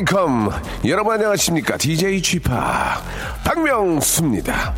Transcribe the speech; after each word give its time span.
Welcome. 0.00 0.50
여러분 0.86 1.14
안녕하십니까? 1.14 1.76
DJ 1.76 2.22
G-Park 2.22 3.00
박명수입니다 3.44 4.74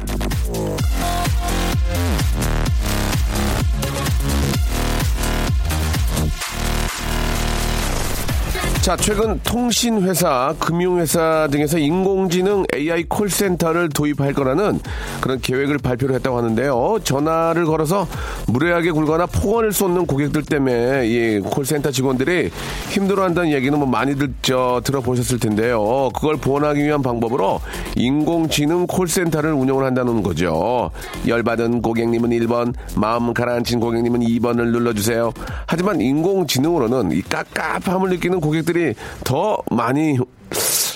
자, 8.83 8.97
최근 8.97 9.39
통신회사, 9.45 10.57
금융회사 10.59 11.47
등에서 11.53 11.79
인공지능 11.79 12.65
AI 12.75 13.05
콜센터를 13.05 13.89
도입할 13.91 14.33
거라는 14.33 14.81
그런 15.21 15.41
계획을 15.41 15.79
발표를 15.79 16.17
했다고 16.17 16.37
하는데요. 16.37 16.99
전화를 17.05 17.65
걸어서 17.65 18.09
무례하게 18.49 18.91
굴거나 18.91 19.27
폭언을 19.27 19.71
쏟는 19.71 20.07
고객들 20.07 20.43
때문에 20.43 21.07
이 21.07 21.39
콜센터 21.39 21.93
직원들이 21.93 22.51
힘들어한다는 22.91 23.53
얘기는 23.53 23.79
뭐 23.79 23.87
많이들 23.87 24.35
저 24.43 24.81
들어보셨을 24.85 25.39
텐데요. 25.39 26.11
그걸 26.13 26.37
보완하기 26.39 26.83
위한 26.83 27.03
방법으로 27.03 27.61
인공지능 27.95 28.89
콜센터를 28.89 29.53
운영을 29.53 29.85
한다는 29.85 30.25
거죠. 30.25 30.91
열받은 31.29 31.83
고객님은 31.83 32.31
1번, 32.31 32.75
마음 32.97 33.33
가라앉힌 33.33 33.79
고객님은 33.79 34.23
2번을 34.23 34.73
눌러주세요. 34.73 35.33
하지만 35.69 36.01
인공지능으로는 36.01 37.13
이 37.13 37.23
깝깝함을 37.23 38.11
느끼는 38.11 38.41
고객들 38.41 38.72
고객들이 38.73 38.95
더 39.25 39.59
많이 39.71 40.19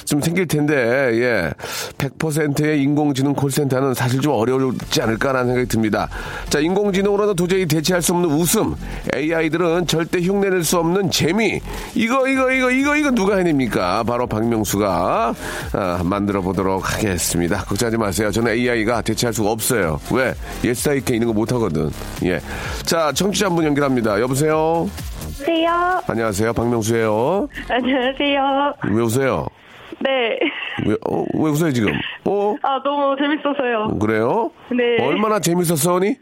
좀 0.05 0.21
생길 0.21 0.47
텐데, 0.47 0.75
예. 1.15 1.51
100%의 1.99 2.81
인공지능 2.81 3.35
콜센터는 3.35 3.93
사실 3.93 4.21
좀 4.21 4.35
어려울지 4.35 5.03
않을까라는 5.03 5.49
생각이 5.49 5.69
듭니다. 5.69 6.09
자, 6.49 6.61
인공지능으로는 6.61 7.35
도저히 7.35 7.67
대체할 7.67 8.01
수 8.01 8.13
없는 8.13 8.31
웃음. 8.31 8.77
AI들은 9.17 9.89
절대 9.89 10.21
흉내낼 10.21 10.63
수 10.63 10.79
없는 10.79 11.11
재미. 11.11 11.61
이거, 11.97 12.29
이거, 12.29 12.53
이거, 12.53 12.71
이거, 12.71 12.95
이거 12.97 13.11
누가 13.11 13.37
해냅니까? 13.39 14.05
바로 14.05 14.29
박명수가 14.29 15.35
아, 15.73 16.01
만들어 16.05 16.41
보도록 16.41 16.95
하겠습니다. 16.95 17.65
걱정하지 17.65 17.97
마세요. 17.97 18.31
저는 18.31 18.53
AI가 18.53 19.03
대체할 19.03 19.35
수가 19.35 19.51
없어요. 19.51 19.99
왜? 20.13 20.35
Yes 20.63 20.89
I 20.89 20.95
can 20.95 21.15
있는 21.15 21.27
거 21.27 21.33
못하거든. 21.35 21.91
예. 22.25 22.41
자, 22.85 23.11
청취자 23.13 23.47
한 23.47 23.57
분 23.57 23.65
연결합니다. 23.65 24.21
여보세요? 24.21 24.89
안녕하세요. 25.41 26.01
안녕하세요. 26.09 26.53
박명수예요. 26.55 27.49
안녕하세요. 27.69 28.75
왜 28.91 29.03
웃어요? 29.03 29.47
네. 30.01 30.39
왜, 30.87 30.95
어, 31.11 31.25
왜 31.35 31.51
웃어요, 31.51 31.73
지금? 31.73 31.93
어? 32.25 32.55
아, 32.63 32.81
너무 32.83 33.15
재밌어서요. 33.21 33.99
그래요? 33.99 34.51
네. 34.71 35.05
얼마나 35.05 35.39
재밌었어니? 35.39 36.17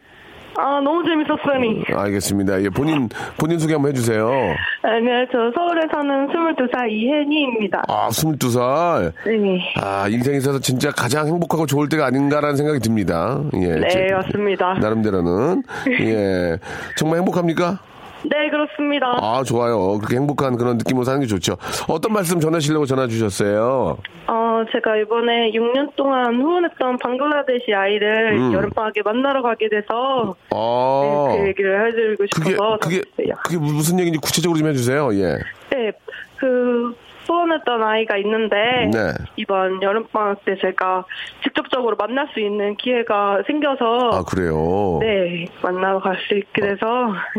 아, 0.57 0.81
너무 0.81 1.03
재밌었으니. 1.05 1.85
알겠습니다. 1.95 2.63
예, 2.63 2.69
본인, 2.71 3.09
본인 3.39 3.59
소개 3.59 3.75
한번 3.75 3.91
해주세요. 3.91 4.29
네, 4.29 5.27
저 5.33 5.51
서울에 5.55 5.83
사는 5.93 6.29
22살 6.29 6.91
이혜니입니다. 6.91 7.83
아, 7.89 8.09
22살. 8.09 9.13
네. 9.27 9.61
아, 9.81 10.09
인생에 10.09 10.39
있어서 10.39 10.59
진짜 10.61 10.91
가장 10.93 11.27
행복하고 11.27 11.67
좋을 11.67 11.89
때가 11.89 12.07
아닌가라는 12.07 12.57
생각이 12.57 12.79
듭니다. 12.81 13.41
예. 13.55 13.75
네, 13.81 13.89
제- 13.89 14.09
맞습니다. 14.13 14.75
나름대로는. 14.75 15.63
예. 16.03 16.59
정말 16.97 17.19
행복합니까? 17.19 17.79
네, 18.25 18.49
그렇습니다. 18.51 19.07
아, 19.21 19.43
좋아요. 19.45 19.99
그렇게 19.99 20.17
행복한 20.17 20.57
그런 20.57 20.79
느낌으로 20.79 21.05
사는 21.05 21.21
게 21.21 21.27
좋죠. 21.27 21.57
어떤 21.89 22.13
말씀 22.13 22.41
전하시려고 22.41 22.87
전화 22.87 23.07
주셨어요? 23.07 23.99
어, 24.27 24.65
제가 24.73 24.97
이번에 24.97 25.51
6년 25.53 25.95
동안 25.97 26.41
후원했던 26.41 26.99
방글라데시 26.99 27.75
아이를 27.75 28.37
음. 28.39 28.53
여름방학에 28.53 29.03
만나러 29.05 29.43
가게 29.43 29.69
돼서 29.69 30.35
아. 30.51 31.27
네, 31.29 31.39
그 31.39 31.49
얘기를 31.49 31.87
해드리고 31.87 32.25
그게, 32.33 32.51
싶어서 32.53 32.79
그게, 32.79 33.03
전화했어요. 33.17 33.43
그게 33.45 33.59
무슨 33.59 33.99
얘기인지 34.01 34.19
구체적으로 34.21 34.59
좀 34.59 34.69
해주세요. 34.69 35.15
예. 35.15 35.39
네, 35.71 35.93
그 36.37 36.95
후원했던 37.27 37.83
아이가 37.83 38.17
있는데 38.19 38.57
네. 38.93 39.13
이번 39.37 39.83
여름방학 39.83 40.45
때 40.45 40.57
제가 40.61 41.05
직접적으로 41.43 41.97
만날 41.97 42.29
수 42.33 42.41
있는 42.41 42.77
기회가 42.77 43.43
생겨서 43.47 44.11
아, 44.13 44.23
그래요? 44.23 44.99
네 45.01 45.47
만나러 45.63 46.01
갈 46.01 46.15
수 46.29 46.35
있게 46.35 46.63
돼서 46.63 46.87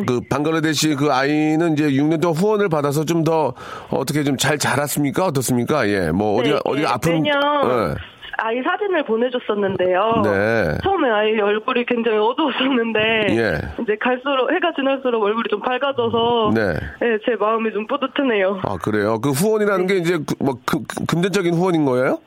그 0.06 0.20
방글라데시 0.30 0.96
그 0.96 1.12
아이는 1.12 1.74
이제 1.74 1.90
6년 1.90 2.22
동안 2.22 2.38
후원을 2.38 2.70
받아서 2.70 3.04
좀 3.04 3.24
더 3.26 3.54
어떻게 3.90 4.24
좀 4.24 4.38
잘 4.38 4.60
자랐습니까? 4.60 5.26
어떻습니까? 5.26 5.88
예, 5.90 6.12
뭐 6.12 6.40
어디 6.40 6.52
네, 6.52 6.60
어디 6.66 6.82
네, 6.82 6.88
아픈 6.88 7.14
매년 7.24 7.42
예. 7.66 7.96
아이 8.38 8.62
사진을 8.62 9.04
보내줬었는데요. 9.06 10.22
네. 10.24 10.78
처음에 10.84 11.10
아이 11.10 11.40
얼굴이 11.40 11.86
굉장히 11.86 12.18
어두웠었는데 12.18 13.00
예. 13.30 13.82
이제 13.82 13.98
갈수록 14.00 14.52
해가 14.52 14.74
지날수록 14.76 15.24
얼굴이 15.24 15.46
좀 15.50 15.62
밝아져서 15.62 16.52
네. 16.54 16.74
네, 17.02 17.18
제 17.26 17.36
마음이 17.36 17.72
좀 17.72 17.88
뿌듯하네요. 17.88 18.62
아 18.64 18.78
그래요. 18.78 19.20
그 19.22 19.32
후원이라는 19.32 19.88
게 19.88 19.96
이제 19.98 20.18
그, 20.18 20.36
뭐 20.44 20.56
그, 20.66 20.84
그 20.84 21.06
금전적인 21.06 21.54
후원인 21.54 21.86
거예요? 21.86 22.20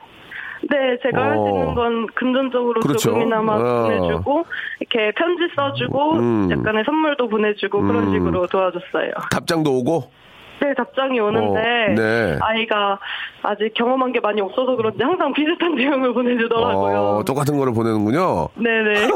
네, 0.71 0.99
제가 1.03 1.23
할수 1.23 1.41
어. 1.41 1.49
있는 1.49 1.75
건 1.75 2.07
금전적으로 2.15 2.81
그렇죠. 2.81 3.11
조금이나마 3.11 3.55
어. 3.55 3.89
보내주고 3.89 4.45
이렇게 4.81 5.13
편지 5.13 5.45
써주고 5.55 6.13
음. 6.15 6.51
약간의 6.51 6.85
선물도 6.85 7.29
보내주고 7.29 7.83
그런 7.83 8.09
음. 8.09 8.13
식으로 8.13 8.47
도와줬어요. 8.47 9.13
답장도 9.31 9.71
오고. 9.79 10.19
네, 10.61 10.75
답장이 10.75 11.21
오는데 11.21 11.61
어, 11.61 11.95
네. 11.95 12.39
아이가 12.41 12.99
아직 13.43 13.73
경험한 13.75 14.13
게 14.13 14.21
많이 14.21 14.41
없어서 14.41 14.77
그런지 14.77 15.03
항상 15.03 15.33
비슷한 15.33 15.75
내용을 15.75 16.13
보내주더라고요. 16.13 16.99
어, 16.99 17.25
똑같은 17.25 17.57
거를 17.57 17.73
보내는군요. 17.73 18.49
네네. 18.55 19.09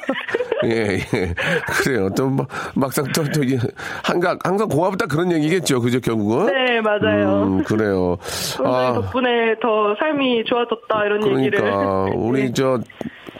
예, 0.64 0.98
예. 0.98 1.34
그래요. 1.66 2.08
또 2.16 2.28
뭐, 2.28 2.46
막상 2.74 3.04
또, 3.14 3.24
또, 3.24 3.42
이게 3.42 3.58
한각, 4.04 4.38
항상 4.44 4.68
고맙다 4.68 5.06
그런 5.06 5.32
얘기겠죠. 5.32 5.80
그죠, 5.80 6.00
결국은? 6.00 6.46
네, 6.46 6.80
맞아요. 6.80 7.42
음, 7.42 7.64
그래요. 7.64 8.16
선생님 8.20 8.94
덕분에 9.02 9.54
더 9.60 9.94
삶이 9.98 10.44
좋아졌다 10.44 11.04
이런 11.04 11.38
얘기를. 11.38 11.60
그러니까 11.60 12.16
우리 12.16 12.42
네. 12.42 12.52
저 12.54 12.78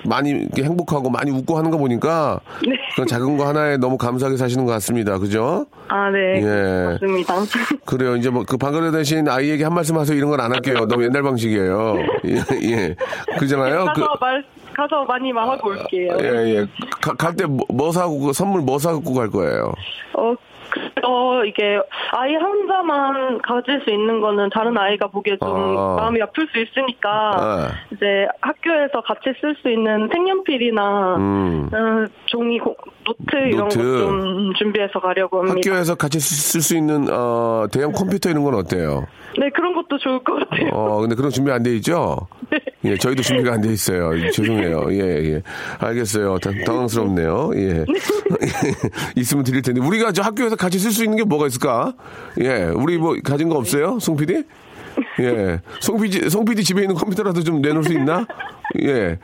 많이 0.06 0.46
행복하고 0.56 1.10
많이 1.10 1.30
웃고 1.30 1.56
하는 1.56 1.70
거 1.70 1.78
보니까 1.78 2.40
네. 2.66 2.74
그런 2.94 3.06
작은 3.06 3.36
거 3.36 3.46
하나에 3.48 3.76
너무 3.76 3.96
감사하게 3.98 4.36
사시는 4.36 4.64
것 4.66 4.72
같습니다. 4.72 5.18
그죠? 5.18 5.66
아, 5.88 6.10
네. 6.10 6.42
예. 6.42 6.84
맞습니다. 6.92 7.34
그래요. 7.86 8.16
이제 8.16 8.30
뭐 8.30 8.44
그 8.44 8.56
방글라데시 8.56 9.22
아이에게 9.28 9.64
한 9.64 9.72
말씀 9.74 9.96
하세요 9.96 10.16
이런 10.16 10.30
건 10.30 10.40
안 10.40 10.52
할게요. 10.52 10.86
너무 10.86 11.04
옛날 11.04 11.22
방식이에요. 11.22 11.96
예, 12.26 12.34
예. 12.70 12.94
그잖아요. 13.38 13.86
그, 13.94 14.00
가서 14.02 14.16
말 14.20 14.44
가서 14.76 15.04
많이 15.04 15.32
말하고 15.32 15.68
올게요. 15.70 16.16
예, 16.20 16.56
예. 16.56 16.66
갈 17.00 17.34
때 17.36 17.44
뭐 17.46 17.92
사고 17.92 18.18
그 18.20 18.32
선물 18.32 18.60
뭐 18.62 18.78
사고 18.78 19.14
갈 19.14 19.30
거예요? 19.30 19.72
어, 20.14 20.34
그- 20.34 20.53
어, 21.06 21.44
이게, 21.44 21.78
아이 22.12 22.34
혼자만 22.36 23.42
가질 23.42 23.82
수 23.84 23.90
있는 23.90 24.20
거는 24.20 24.50
다른 24.50 24.76
아이가 24.78 25.06
보기에 25.08 25.36
좀 25.38 25.48
아. 25.78 25.96
마음이 26.00 26.20
아플 26.22 26.46
수 26.52 26.58
있으니까, 26.60 27.10
아. 27.10 27.68
이제 27.92 28.26
학교에서 28.40 29.00
같이 29.02 29.32
쓸 29.40 29.54
수 29.62 29.68
있는 29.70 30.08
색연필이나, 30.12 31.16
음. 31.16 31.68
어, 31.72 32.06
종이, 32.26 32.58
고- 32.58 32.76
노트 33.04 33.36
이런. 33.36 33.68
것 33.68 33.74
좀 33.74 34.54
준비해서 34.54 34.98
가려고 34.98 35.38
합니다. 35.40 35.56
학교에서 35.56 35.94
같이 35.94 36.18
쓸 36.20 36.60
수 36.62 36.76
있는 36.76 37.06
어, 37.10 37.66
대형 37.70 37.92
컴퓨터 37.92 38.30
이런 38.30 38.42
건 38.44 38.54
어때요? 38.54 39.06
네, 39.38 39.50
그런 39.50 39.74
것도 39.74 39.98
좋을 39.98 40.20
것 40.24 40.34
같아요. 40.48 40.70
어, 40.72 41.00
근데 41.00 41.14
그런 41.14 41.30
준비 41.30 41.50
안 41.50 41.62
돼 41.62 41.74
있죠? 41.76 42.26
예, 42.84 42.96
저희도 42.96 43.22
준비가 43.22 43.54
안 43.54 43.60
돼 43.60 43.72
있어요. 43.72 44.10
죄송해요. 44.32 44.86
예, 44.90 44.98
예. 45.34 45.42
알겠어요. 45.78 46.38
당, 46.38 46.54
당황스럽네요. 46.64 47.50
예. 47.56 47.84
있으면 49.16 49.44
드릴 49.44 49.62
텐데. 49.62 49.80
우리가 49.80 50.12
저 50.12 50.22
학교에서 50.22 50.56
같이 50.56 50.78
쓸 50.78 50.90
수 50.90 51.02
있는 51.04 51.16
게 51.16 51.24
뭐가 51.24 51.46
있을까? 51.46 51.94
예. 52.40 52.64
우리 52.74 52.98
뭐 52.98 53.16
가진 53.24 53.48
거 53.48 53.56
없어요? 53.56 53.98
송 54.00 54.16
PD? 54.16 54.42
예. 55.20 55.60
송 55.80 56.00
PD, 56.00 56.28
송 56.30 56.44
PD 56.44 56.62
집에 56.62 56.82
있는 56.82 56.94
컴퓨터라도 56.94 57.42
좀 57.42 57.60
내놓을 57.62 57.84
수 57.84 57.92
있나? 57.92 58.26
예. 58.82 59.18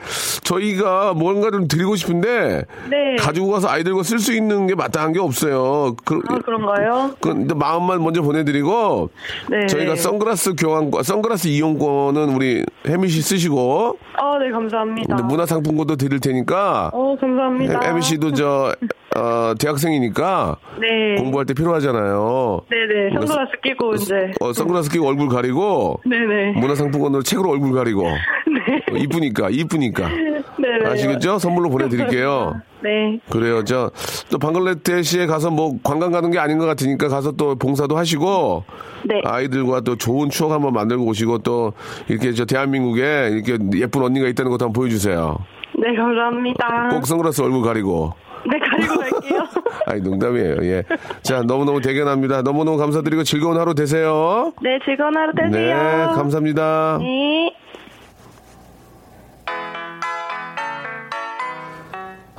저희가 0.44 1.14
뭔가를 1.14 1.69
드리고 1.69 1.96
싶은데. 1.96 2.64
네. 2.88 3.16
가지고 3.19 3.50
가서 3.50 3.69
아이들과 3.69 4.02
쓸 4.02 4.19
수 4.19 4.32
있는 4.34 4.66
게 4.66 4.75
마땅한 4.75 5.12
게 5.12 5.20
없어요. 5.20 5.94
그, 6.04 6.20
아, 6.28 6.38
그런가요? 6.38 7.14
근데 7.20 7.54
마음만 7.54 8.02
먼저 8.02 8.22
보내드리고 8.22 9.10
네. 9.50 9.66
저희가 9.66 9.96
선글라스 9.96 10.54
교환권, 10.56 11.02
선글라스 11.02 11.48
이용권은 11.48 12.34
우리 12.34 12.64
혜미 12.87 13.08
씨 13.08 13.22
쓰시고 13.22 13.98
아, 14.16 14.38
네, 14.38 14.50
감사합니다. 14.50 15.16
문화상품권도 15.16 15.96
드릴 15.96 16.20
테니까 16.20 16.90
어, 16.92 17.16
감사합니다. 17.20 17.81
혜미 17.82 18.02
씨도 18.02 18.32
저 18.32 18.75
어, 19.16 19.54
대학생이니까 19.58 20.56
네. 20.81 21.20
공부할 21.20 21.44
때 21.46 21.52
필요하잖아요. 21.54 22.60
네네, 22.70 23.10
선글라스 23.14 23.52
끼고 23.62 23.94
이제. 23.94 24.14
어, 24.40 24.52
선글라스 24.52 24.90
끼고 24.90 25.06
얼굴 25.08 25.28
가리고 25.28 26.00
네네. 26.08 26.52
문화상품권으로 26.60 27.22
책으로 27.22 27.50
얼굴 27.50 27.72
가리고 27.72 28.02
네. 28.04 28.82
어, 28.92 28.96
이쁘니 28.96 29.29
까, 29.32 29.48
이쁘니까. 29.50 30.08
네. 30.58 30.90
아시겠죠? 30.90 31.38
선물로 31.38 31.70
보내드릴게요. 31.70 32.60
네. 32.82 33.18
그래요. 33.30 33.64
저, 33.64 33.90
또 34.30 34.38
방글라데시에 34.38 35.26
가서 35.26 35.50
뭐 35.50 35.78
관광 35.82 36.12
가는 36.12 36.30
게 36.30 36.38
아닌 36.38 36.58
것 36.58 36.66
같으니까 36.66 37.08
가서 37.08 37.32
또 37.32 37.54
봉사도 37.56 37.96
하시고. 37.96 38.64
네. 39.04 39.20
아이들과 39.24 39.80
또 39.80 39.96
좋은 39.96 40.30
추억 40.30 40.52
한번 40.52 40.72
만들고 40.72 41.04
오시고 41.06 41.38
또 41.38 41.72
이렇게 42.08 42.32
저 42.32 42.44
대한민국에 42.44 43.30
이렇게 43.32 43.58
예쁜 43.78 44.02
언니가 44.02 44.28
있다는 44.28 44.50
것도 44.50 44.66
한번 44.66 44.82
보여주세요. 44.82 45.38
네, 45.78 45.94
감사합니다. 45.94 46.88
꼭 46.90 47.06
선글라스 47.06 47.42
얼굴 47.42 47.62
가리고. 47.62 48.12
네, 48.50 48.58
가지고 48.58 48.98
갈게요. 49.00 49.46
아니, 49.86 50.00
농담이에요. 50.00 50.56
예. 50.62 50.82
자, 51.22 51.42
너무너무 51.42 51.80
대견합니다. 51.80 52.42
너무너무 52.42 52.78
감사드리고 52.78 53.22
즐거운 53.24 53.58
하루 53.58 53.74
되세요. 53.74 54.52
네, 54.62 54.78
즐거운 54.84 55.14
하루 55.16 55.32
되세요. 55.34 55.76
네, 55.76 56.06
감사합니다. 56.14 56.98
네. 57.00 57.54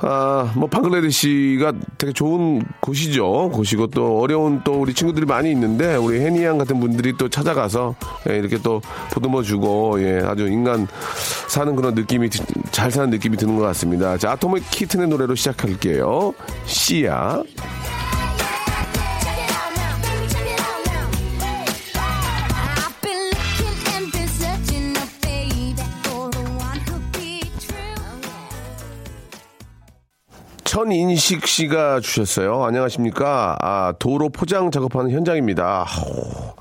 아, 0.04 0.52
뭐 0.56 0.68
방글라데시가 0.68 1.72
되게 1.96 2.12
좋은 2.12 2.62
곳이죠. 2.80 3.50
곳이고 3.52 3.86
또 3.88 4.20
어려운 4.20 4.60
또 4.64 4.80
우리 4.80 4.92
친구들이 4.94 5.26
많이 5.26 5.50
있는데 5.52 5.94
우리 5.94 6.20
해니 6.20 6.42
양 6.44 6.58
같은 6.58 6.80
분들이 6.80 7.16
또 7.16 7.28
찾아가서 7.28 7.94
예, 8.28 8.36
이렇게 8.36 8.58
또 8.58 8.80
보듬어 9.12 9.42
주고 9.42 10.02
예, 10.02 10.20
아주 10.24 10.48
인간 10.48 10.88
사는 11.48 11.76
그런 11.76 11.94
느낌이 11.94 12.30
드- 12.30 12.42
잘 12.72 12.90
사는 12.90 13.10
느낌이 13.10 13.36
드는 13.36 13.56
것 13.56 13.62
같습니다. 13.66 14.18
자, 14.18 14.32
아토믹 14.32 14.68
키튼의 14.70 15.06
노래로 15.06 15.36
시작할게요. 15.36 16.32
씨야. 16.66 17.42
천인식 30.72 31.46
씨가 31.46 32.00
주셨어요. 32.00 32.64
안녕하십니까. 32.64 33.58
아, 33.60 33.92
도로 33.98 34.30
포장 34.30 34.70
작업하는 34.70 35.10
현장입니다. 35.10 35.84
아우, 35.86 36.54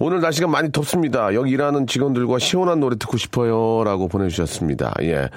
오늘 0.00 0.20
날씨가 0.20 0.48
많이 0.48 0.72
덥습니다. 0.72 1.32
여기 1.34 1.52
일하는 1.52 1.86
직원들과 1.86 2.40
시원한 2.40 2.80
노래 2.80 2.96
듣고 2.96 3.18
싶어요. 3.18 3.84
라고 3.84 4.08
보내주셨습니다. 4.08 4.94
예. 5.02 5.28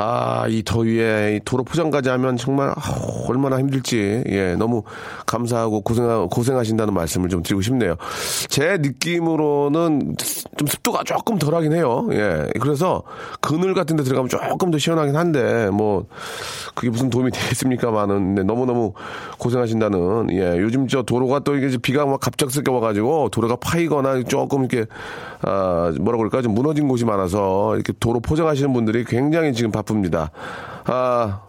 아, 0.00 0.46
이 0.48 0.62
더위에 0.62 1.36
이 1.36 1.40
도로 1.44 1.64
포장까지 1.64 2.08
하면 2.10 2.36
정말 2.36 2.68
아우, 2.68 3.26
얼마나 3.28 3.58
힘들지. 3.58 4.22
예, 4.28 4.54
너무 4.54 4.84
감사하고 5.26 5.80
고생 5.80 6.28
고생하신다는 6.30 6.94
말씀을 6.94 7.28
좀 7.28 7.42
드리고 7.42 7.62
싶네요. 7.62 7.96
제 8.48 8.78
느낌으로는 8.78 10.14
좀 10.56 10.68
습도가 10.68 11.02
조금 11.02 11.36
덜하긴 11.36 11.72
해요. 11.72 12.06
예, 12.12 12.46
그래서 12.60 13.02
그늘 13.40 13.74
같은 13.74 13.96
데 13.96 14.04
들어가면 14.04 14.28
조금 14.28 14.70
더 14.70 14.78
시원하긴 14.78 15.16
한데 15.16 15.68
뭐 15.70 16.06
그게 16.76 16.90
무슨 16.90 17.10
도움이 17.10 17.32
되겠습니까만은 17.32 18.34
네, 18.36 18.42
너무 18.44 18.66
너무 18.66 18.92
고생하신다는 19.38 20.28
예, 20.30 20.58
요즘 20.58 20.86
저 20.86 21.02
도로가 21.02 21.40
또 21.40 21.56
이게 21.56 21.76
비가 21.76 22.06
막 22.06 22.20
갑작스럽게 22.20 22.70
와가지고 22.70 23.30
도로가 23.30 23.56
파이거나 23.56 24.22
조금 24.24 24.60
이렇게 24.64 24.86
아 25.42 25.92
뭐라 26.00 26.18
그럴까 26.18 26.42
좀 26.42 26.54
무너진 26.54 26.86
곳이 26.86 27.04
많아서 27.04 27.74
이렇게 27.74 27.92
도로 27.98 28.20
포장하시는 28.20 28.72
분들이 28.72 29.04
굉장히 29.04 29.52
지금 29.52 29.72
바 29.72 29.82
쁩니다. 29.94 30.30
아 30.84 31.40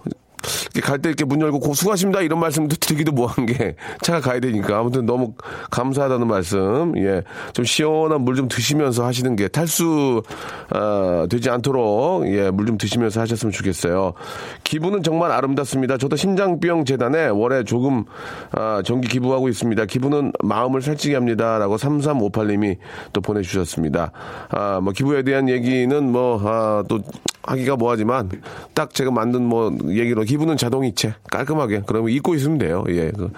갈 0.82 1.00
때 1.00 1.10
이렇게 1.10 1.26
문 1.26 1.42
열고 1.42 1.60
고 1.60 1.74
수고하십니다. 1.74 2.22
이런 2.22 2.40
말씀도 2.40 2.76
드리기도 2.78 3.12
뭐한 3.12 3.46
게 3.46 3.76
차가 4.02 4.20
가야 4.22 4.40
되니까. 4.40 4.80
아무튼 4.80 5.06
너무 5.06 5.34
감사하다는 5.70 6.28
말씀. 6.28 6.94
예좀 6.98 7.66
시원한 7.66 8.22
물 8.22 8.40
좀 8.40 8.48
드시면서 8.48 9.06
하시는 9.06 9.36
게 9.36 9.50
탈수 9.50 10.24
아, 10.70 11.28
되지 11.30 11.50
않도록 11.50 12.26
예물 12.26 12.68
좀 12.68 12.78
드시면서 12.78 13.20
하셨으면 13.20 13.52
좋겠어요. 13.52 14.14
기분은 14.64 15.04
정말 15.04 15.32
아름답습니다. 15.32 15.98
저도 15.98 16.16
심장병 16.16 16.86
재단에 16.86 17.28
월에 17.28 17.66
조금 17.66 18.06
아, 18.52 18.82
정기 18.86 19.10
기부하고 19.10 19.50
있습니다. 19.50 19.86
기부는 19.86 20.32
마음을 20.42 20.82
살찌게 20.82 21.16
합니다라고 21.16 21.76
3358님이 21.76 22.78
또 23.12 23.20
보내주셨습니다. 23.20 24.14
아뭐 24.50 24.92
기부에 24.94 25.24
대한 25.24 25.50
얘기는 25.50 26.12
뭐또 26.12 27.02
하기가 27.44 27.76
뭐하지만 27.78 28.30
딱 28.74 28.94
제가 28.94 29.12
만든 29.12 29.44
뭐 29.44 29.76
얘기로 29.88 30.24
기분은 30.24 30.58
자동이체 30.58 31.16
깔끔하게 31.32 31.84
그러면 31.86 32.12
잊고 32.12 32.36
있으면 32.36 32.58
돼요. 32.58 32.84
예, 32.90 33.12
그 33.12 33.32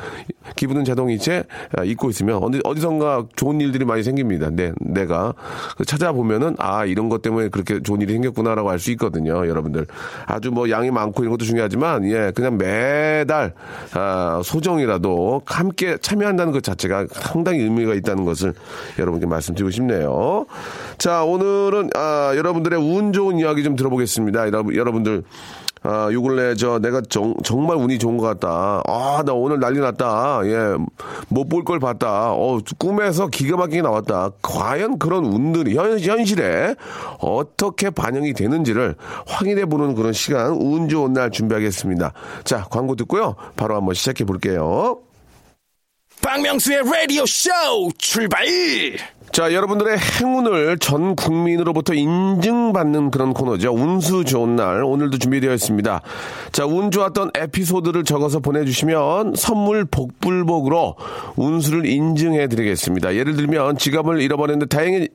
기분은 0.55 0.83
자동이체 0.83 1.43
아, 1.77 1.83
잊고 1.83 2.09
있으면 2.09 2.43
어디 2.43 2.59
어디선가 2.63 3.27
좋은 3.35 3.61
일들이 3.61 3.85
많이 3.85 4.03
생깁니다. 4.03 4.49
내 4.49 4.73
내가 4.81 5.33
그 5.77 5.85
찾아보면은 5.85 6.55
아 6.57 6.85
이런 6.85 7.09
것 7.09 7.21
때문에 7.21 7.49
그렇게 7.49 7.81
좋은 7.81 8.01
일이 8.01 8.13
생겼구나라고 8.13 8.69
알 8.69 8.81
수 8.81 8.89
있거든요. 8.91 9.47
여러분들 9.47 9.85
아주 10.25 10.49
뭐 10.49 10.69
양이 10.71 10.89
많고 10.89 11.21
이런 11.21 11.31
것도 11.31 11.45
중요하지만 11.45 12.03
예 12.09 12.31
그냥 12.33 12.57
매달 12.57 13.53
아, 13.93 14.41
소정이라도 14.43 15.43
함께 15.45 15.97
참여한다는 16.01 16.51
것 16.51 16.63
자체가 16.63 17.05
상당히 17.11 17.59
의미가 17.59 17.93
있다는 17.93 18.25
것을 18.25 18.55
여러분께 18.97 19.27
말씀드리고 19.27 19.69
싶네요. 19.69 20.47
자 20.97 21.23
오늘은 21.23 21.91
아, 21.95 22.33
여러분들의 22.35 22.79
운 22.79 23.13
좋은 23.13 23.37
이야기 23.37 23.63
좀 23.63 23.75
들어 23.75 23.90
보겠습니다. 23.91 24.47
여러분 24.47 24.75
여러분들 24.75 25.23
아, 25.83 26.09
요 26.11 26.21
근래 26.21 26.53
저 26.53 26.77
내가 26.77 27.01
정, 27.09 27.33
정말 27.43 27.75
운이 27.77 27.97
좋은 27.97 28.17
것 28.17 28.27
같다. 28.27 28.83
아, 28.87 29.23
나 29.25 29.33
오늘 29.33 29.59
난리 29.59 29.79
났다. 29.79 30.41
예. 30.43 30.75
못 31.27 31.49
볼 31.49 31.63
걸 31.63 31.79
봤다. 31.79 32.33
어, 32.33 32.59
꿈에서 32.77 33.27
기가 33.29 33.57
막히게 33.57 33.81
나왔다. 33.81 34.29
과연 34.43 34.99
그런 34.99 35.25
운들이 35.25 35.75
현, 35.75 35.99
현실에 35.99 36.75
어떻게 37.17 37.89
반영이 37.89 38.33
되는지를 38.33 38.93
확인해 39.25 39.65
보는 39.65 39.95
그런 39.95 40.13
시간, 40.13 40.51
운 40.51 40.87
좋은 40.87 41.13
날 41.13 41.31
준비하겠습니다. 41.31 42.13
자, 42.43 42.67
광고 42.69 42.95
듣고요. 42.95 43.35
바로 43.55 43.75
한번 43.75 43.95
시작해 43.95 44.23
볼게요. 44.23 44.99
박명수의 46.21 46.83
라디오 46.83 47.25
쇼 47.25 47.49
출발! 47.97 48.45
자, 49.31 49.53
여러분들의 49.53 49.97
행운을 49.97 50.77
전 50.79 51.15
국민으로부터 51.15 51.93
인증받는 51.93 53.11
그런 53.11 53.33
코너죠. 53.33 53.73
운수 53.73 54.25
좋은 54.25 54.57
날. 54.57 54.83
오늘도 54.83 55.19
준비되어 55.19 55.53
있습니다. 55.53 56.01
자, 56.51 56.65
운 56.65 56.91
좋았던 56.91 57.31
에피소드를 57.37 58.03
적어서 58.03 58.39
보내주시면 58.41 59.35
선물 59.37 59.85
복불복으로 59.85 60.95
운수를 61.37 61.85
인증해 61.85 62.49
드리겠습니다. 62.49 63.15
예를 63.15 63.37
들면 63.37 63.77
지갑을 63.77 64.21
잃어버렸는데 64.21 64.65
다행히 64.65 65.07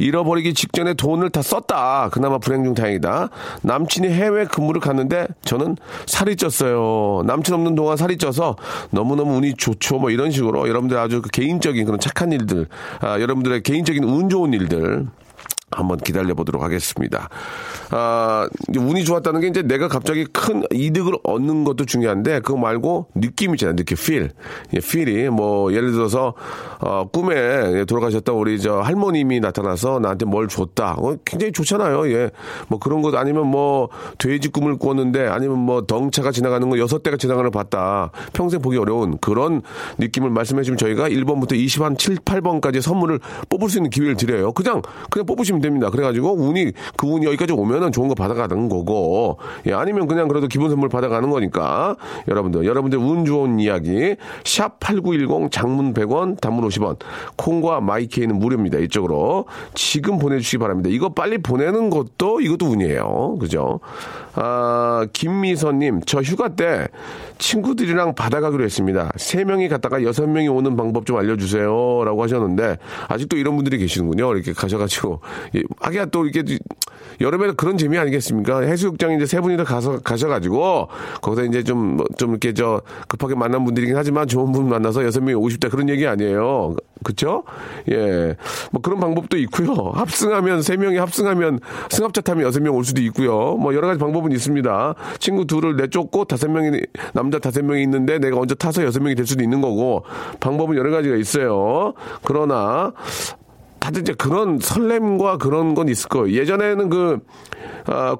잃어버리기 0.00 0.52
직전에 0.54 0.94
돈을 0.94 1.30
다 1.30 1.40
썼다. 1.40 2.08
그나마 2.10 2.38
불행 2.38 2.64
중 2.64 2.74
다행이다. 2.74 3.30
남친이 3.62 4.08
해외 4.08 4.46
근무를 4.46 4.80
갔는데 4.80 5.28
저는 5.44 5.76
살이 6.06 6.34
쪘어요. 6.34 7.24
남친 7.24 7.54
없는 7.54 7.76
동안 7.76 7.96
살이 7.96 8.18
쪄서 8.18 8.56
너무너무 8.90 9.36
운이 9.36 9.54
좋죠. 9.54 10.00
뭐 10.00 10.10
이런 10.10 10.32
식으로 10.32 10.68
여러분들 10.68 10.98
아주 10.98 11.22
그 11.22 11.30
개인적인 11.30 11.84
그런 11.84 12.00
착한 12.00 12.32
일들, 12.32 12.66
아, 12.98 13.20
여러분들의 13.20 13.59
개인적인 13.62 14.04
운 14.04 14.28
좋은 14.28 14.52
일들 14.52 15.06
한번 15.70 15.98
기다려 15.98 16.34
보도록 16.34 16.62
하겠습니다. 16.62 17.28
아, 17.90 18.48
운이 18.76 19.04
좋았다는 19.04 19.40
게 19.40 19.48
이제 19.48 19.62
내가 19.62 19.88
갑자기 19.88 20.24
큰 20.24 20.62
이득을 20.72 21.14
얻는 21.22 21.64
것도 21.64 21.84
중요한데 21.84 22.40
그거 22.40 22.58
말고 22.58 23.08
느낌이잖아요. 23.14 23.76
느낌, 23.76 23.96
feel. 23.98 24.30
예, 24.74 24.78
feel이 24.78 25.28
뭐 25.30 25.72
예를 25.72 25.92
들어서 25.92 26.34
어, 26.80 27.08
꿈에 27.12 27.84
돌아가셨던 27.84 28.34
우리 28.34 28.60
저 28.60 28.80
할머님이 28.80 29.40
나타나서 29.40 30.00
나한테 30.00 30.24
뭘 30.24 30.48
줬다. 30.48 30.94
어, 30.98 31.16
굉장히 31.24 31.52
좋잖아요. 31.52 32.10
예. 32.12 32.30
뭐 32.68 32.78
그런 32.78 33.02
것 33.02 33.14
아니면 33.14 33.46
뭐 33.46 33.88
돼지 34.18 34.48
꿈을 34.48 34.76
꾸었는데 34.76 35.26
아니면 35.26 35.58
뭐 35.58 35.82
덩차가 35.82 36.32
지나가는 36.32 36.68
거 36.68 36.78
여섯 36.78 37.02
대가 37.02 37.16
지나가는 37.16 37.50
걸 37.50 37.62
봤다. 37.62 38.10
평생 38.32 38.60
보기 38.60 38.76
어려운 38.78 39.18
그런 39.18 39.62
느낌을 39.98 40.30
말씀해 40.30 40.62
주면 40.62 40.78
저희가 40.78 41.08
1번부터 41.08 41.54
20, 41.54 41.82
한 41.82 41.96
7, 41.96 42.16
8번까지 42.16 42.80
선물을 42.80 43.20
뽑을 43.48 43.68
수 43.68 43.78
있는 43.78 43.90
기회를 43.90 44.16
드려요. 44.16 44.52
그냥 44.52 44.82
그냥 45.10 45.26
뽑으시면 45.26 45.59
됩니다. 45.60 45.90
그래가지고 45.90 46.34
운이 46.34 46.72
그 46.96 47.06
운이 47.06 47.26
여기까지 47.26 47.52
오면은 47.52 47.92
좋은 47.92 48.08
거 48.08 48.14
받아가는 48.14 48.68
거고, 48.68 49.38
예, 49.66 49.72
아니면 49.72 50.06
그냥 50.06 50.28
그래도 50.28 50.46
기본 50.46 50.70
선물 50.70 50.88
받아가는 50.88 51.28
거니까 51.30 51.96
여러분들 52.28 52.64
여러분들 52.64 52.98
운 52.98 53.24
좋은 53.24 53.60
이야기 53.60 54.16
샵 54.44 54.80
#8910 54.80 55.50
장문 55.50 55.94
100원, 55.94 56.40
단문 56.40 56.66
50원, 56.68 56.96
콩과 57.36 57.80
마이케이는 57.80 58.38
무료입니다. 58.38 58.78
이쪽으로 58.78 59.46
지금 59.74 60.18
보내주시기 60.18 60.58
바랍니다. 60.58 60.90
이거 60.90 61.10
빨리 61.10 61.38
보내는 61.38 61.90
것도 61.90 62.40
이것도 62.40 62.66
운이에요. 62.66 63.38
그죠? 63.40 63.80
아 64.34 65.06
김미선님 65.12 66.02
저 66.06 66.20
휴가 66.20 66.48
때 66.48 66.86
친구들이랑 67.38 68.14
바다 68.14 68.40
가기로 68.40 68.64
했습니다. 68.64 69.10
세 69.16 69.44
명이 69.44 69.68
갔다가 69.68 70.02
여섯 70.02 70.26
명이 70.28 70.48
오는 70.48 70.76
방법 70.76 71.06
좀 71.06 71.16
알려주세요 71.16 72.04
라고 72.04 72.22
하셨는데 72.22 72.78
아직도 73.08 73.36
이런 73.36 73.56
분들이 73.56 73.78
계시는군요. 73.78 74.34
이렇게 74.34 74.52
가셔가지고 74.52 75.20
예, 75.56 75.62
하기야 75.80 76.06
또 76.06 76.26
이렇게 76.26 76.58
여름에는 77.20 77.56
그런 77.56 77.76
재미 77.76 77.98
아니겠습니까? 77.98 78.60
해수욕장 78.60 79.12
이제 79.12 79.26
세 79.26 79.40
분이 79.40 79.56
다 79.56 79.64
가서 79.64 80.00
가셔가지고 80.00 80.88
거기서 81.20 81.44
이제 81.44 81.62
좀 81.62 81.96
뭐, 81.96 82.06
좀 82.16 82.30
이렇게 82.30 82.54
저 82.54 82.80
급하게 83.08 83.34
만난 83.34 83.64
분들이긴 83.64 83.96
하지만 83.96 84.26
좋은 84.26 84.52
분 84.52 84.68
만나서 84.68 85.04
여섯 85.04 85.20
명이 85.20 85.34
오십 85.34 85.60
다 85.60 85.68
그런 85.68 85.88
얘기 85.88 86.06
아니에요. 86.06 86.76
그쵸? 87.02 87.44
예. 87.90 88.36
뭐 88.70 88.82
그런 88.82 89.00
방법도 89.00 89.38
있고요. 89.38 89.92
합승하면 89.94 90.62
세 90.62 90.76
명이 90.76 90.98
합승하면 90.98 91.60
승합차 91.88 92.20
타면 92.20 92.44
여섯 92.46 92.60
명 92.62 92.74
올 92.74 92.84
수도 92.84 93.00
있고요. 93.02 93.56
뭐 93.56 93.74
여러 93.74 93.88
가지 93.88 93.98
방법은 93.98 94.29
있습니다. 94.34 94.94
친구 95.18 95.46
둘을 95.46 95.76
내쫓고 95.76 96.24
다섯 96.24 96.50
명이 96.50 96.80
남자 97.12 97.38
다섯 97.38 97.64
명이 97.64 97.82
있는데 97.82 98.18
내가 98.18 98.36
먼저 98.36 98.54
타서 98.54 98.84
여섯 98.84 99.02
명이 99.02 99.14
될 99.14 99.26
수도 99.26 99.42
있는 99.42 99.60
거고 99.60 100.04
방법은 100.40 100.76
여러 100.76 100.90
가지가 100.90 101.16
있어요. 101.16 101.94
그러나 102.24 102.92
다들 103.80 104.02
이제 104.02 104.12
그런 104.12 104.58
설렘과 104.60 105.38
그런 105.38 105.74
건 105.74 105.88
있을 105.88 106.08
거예요. 106.10 106.38
예전에는 106.38 106.90
그, 106.90 107.18
아, 107.86 108.14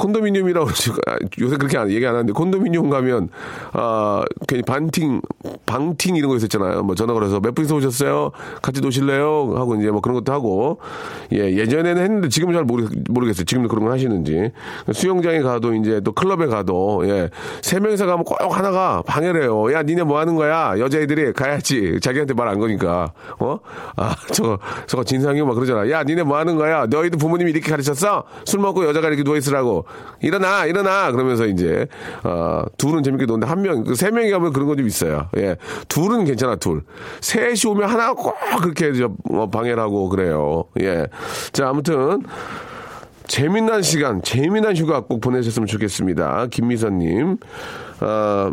아, 1.07 1.17
요새 1.38 1.57
그렇게 1.59 1.76
안, 1.76 1.90
얘기 1.90 2.05
안 2.07 2.14
하는데, 2.14 2.33
콘도미니움 2.33 2.88
가면, 2.88 3.29
아, 3.73 4.25
괜히 4.49 4.62
반팅, 4.62 5.21
방팅 5.70 6.16
이런 6.16 6.28
거 6.30 6.36
있었잖아요. 6.36 6.82
뭐 6.82 6.94
전화 6.94 7.12
걸어서 7.14 7.40
몇 7.40 7.54
분이서 7.54 7.76
오셨어요? 7.76 8.32
같이 8.60 8.80
노실래요? 8.80 9.54
하고 9.56 9.76
이제 9.76 9.90
뭐 9.90 10.00
그런 10.00 10.14
것도 10.16 10.32
하고, 10.32 10.78
예, 11.32 11.38
예전에는 11.56 12.02
했는데 12.02 12.28
지금은 12.28 12.54
잘 12.54 12.64
모르, 12.64 12.88
모르겠어요. 13.08 13.44
지금도 13.44 13.68
그런 13.68 13.84
걸 13.84 13.92
하시는지. 13.92 14.50
수영장에 14.92 15.40
가도 15.40 15.74
이제 15.74 16.00
또 16.00 16.12
클럽에 16.12 16.46
가도, 16.46 17.02
예, 17.06 17.30
세 17.62 17.78
명이서 17.78 18.06
가면 18.06 18.24
꼭 18.24 18.36
하나가 18.56 19.02
방해를 19.06 19.42
해요. 19.42 19.72
야, 19.72 19.82
니네 19.82 20.02
뭐 20.02 20.18
하는 20.18 20.34
거야? 20.34 20.74
여자애들이 20.78 21.32
가야지. 21.32 21.98
자기한테 22.02 22.34
말 22.34 22.50
안 22.50 22.58
거니까. 22.58 23.12
어? 23.38 23.60
아, 23.94 24.16
저거, 24.32 24.58
저거 24.88 25.04
진상이 25.04 25.40
막 25.42 25.54
그러잖아. 25.54 25.88
야, 25.90 26.02
니네 26.02 26.24
뭐 26.24 26.36
하는 26.36 26.56
거야? 26.56 26.86
너희도 26.86 27.16
부모님이 27.16 27.52
이렇게 27.52 27.70
가르쳤어? 27.70 28.24
술 28.44 28.58
먹고 28.58 28.84
여자가 28.88 29.06
이렇게 29.06 29.22
누워 29.22 29.36
있으라고. 29.36 29.84
일어나, 30.20 30.66
일어나! 30.66 31.12
그러면서 31.12 31.46
이제, 31.46 31.86
어, 32.24 32.64
둘은 32.76 33.04
재밌게 33.04 33.26
노는데 33.26 33.46
한 33.46 33.62
명, 33.62 33.84
그세 33.84 34.10
명이 34.10 34.30
가면 34.32 34.52
그런 34.52 34.66
거좀 34.66 34.84
있어요. 34.88 35.28
예. 35.36 35.56
둘은 35.88 36.25
괜찮아, 36.25 36.57
둘. 36.57 36.83
셋이 37.21 37.61
오면 37.67 37.88
하나가 37.88 38.14
꼭 38.14 38.35
그렇게 38.61 38.93
저, 38.93 39.11
어, 39.31 39.49
방해를 39.50 39.81
하고 39.81 40.09
그래요. 40.09 40.64
예. 40.81 41.07
자, 41.52 41.69
아무튼. 41.69 42.23
재미난 43.26 43.81
시간, 43.81 44.23
재미난 44.23 44.76
휴가 44.76 45.02
꼭 45.02 45.21
보내셨으면 45.21 45.69
좋겠습니다. 45.69 46.49
김미선님. 46.50 47.37
어, 48.00 48.52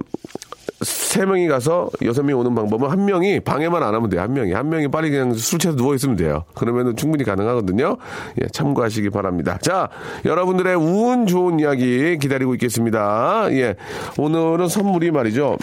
세 0.82 1.26
명이 1.26 1.48
가서 1.48 1.90
여섯 2.04 2.22
명이 2.22 2.40
오는 2.40 2.54
방법은 2.54 2.88
한 2.92 3.06
명이 3.06 3.40
방해만 3.40 3.82
안 3.82 3.96
하면 3.96 4.10
돼요. 4.10 4.22
한 4.22 4.34
명이. 4.34 4.54
한 4.54 4.70
명이 4.70 4.90
빨리 4.90 5.10
그냥 5.10 5.34
술 5.34 5.58
취해서 5.58 5.76
누워있으면 5.76 6.16
돼요. 6.16 6.44
그러면은 6.54 6.96
충분히 6.96 7.24
가능하거든요. 7.24 7.98
예, 8.40 8.48
참고하시기 8.50 9.10
바랍니다. 9.10 9.58
자, 9.60 9.90
여러분들의 10.26 10.76
운 10.76 11.26
좋은 11.26 11.60
이야기 11.60 12.20
기다리고 12.20 12.54
있겠습니다. 12.54 13.48
예. 13.54 13.76
오늘은 14.20 14.68
선물이 14.68 15.10
말이죠. 15.10 15.58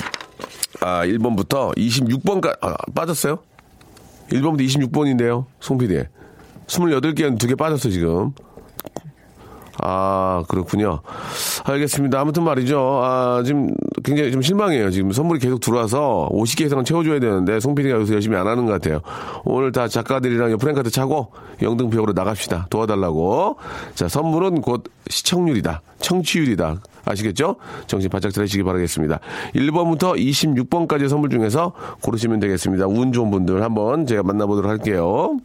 아, 0.81 1.04
1번부터 1.07 1.76
26번까지, 1.76 2.57
아, 2.61 2.76
빠졌어요? 2.95 3.38
1번부터 4.31 4.66
26번인데요. 4.66 5.45
송 5.61 5.78
PD. 5.78 6.04
28개는 6.66 7.38
두개 7.38 7.54
빠졌어, 7.54 7.90
지금. 7.90 8.33
아, 9.83 10.45
그렇군요. 10.49 11.00
알겠습니다. 11.64 12.21
아무튼 12.21 12.45
말이죠. 12.45 13.00
아, 13.02 13.43
지금 13.45 13.75
굉장히 14.04 14.31
좀 14.33 14.43
실망해요. 14.43 14.90
지금 14.90 15.12
선물이 15.12 15.40
계속 15.40 15.61
들어와서 15.61 16.28
50개 16.33 16.66
이상은 16.66 16.85
채워줘야 16.85 17.19
되는데 17.21 17.59
송 17.61 17.75
PD가 17.75 17.97
요새 17.97 18.14
열심히 18.14 18.37
안 18.37 18.47
하는 18.47 18.66
것 18.66 18.73
같아요. 18.73 19.00
오늘 19.45 19.73
다 19.73 19.88
작가들이랑 19.88 20.57
프랭카드 20.59 20.90
차고 20.90 21.33
영등포역으로 21.62 22.12
나갑시다. 22.12 22.66
도와달라고. 22.71 23.57
자, 23.95 24.09
선물은 24.09 24.61
곧 24.61 24.85
시청률이다. 25.09 25.83
청취율이다. 25.99 26.81
아시겠죠? 27.04 27.57
정신 27.87 28.09
바짝 28.09 28.33
차리시기 28.33 28.62
바라겠습니다. 28.62 29.21
1번부터 29.54 30.16
26번까지 30.16 31.09
선물 31.09 31.31
중에서 31.31 31.73
고르시면 32.02 32.40
되겠습니다. 32.40 32.87
운 32.87 33.12
좋은 33.12 33.31
분들 33.31 33.62
한번 33.62 34.07
제가 34.07 34.23
만나보도록 34.23 34.71
할게요. 34.71 35.37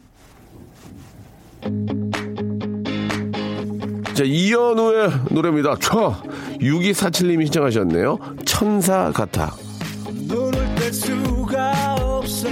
자, 4.19 4.25
이현우의 4.25 5.11
노래입니다. 5.31 5.77
초 5.79 6.13
6247님이 6.59 7.45
신청하셨네요. 7.45 8.19
천사 8.43 9.13
같아. 9.13 9.55
눈을 10.27 10.75
뗄 10.75 10.91
수가 10.91 11.95
없어 11.95 12.49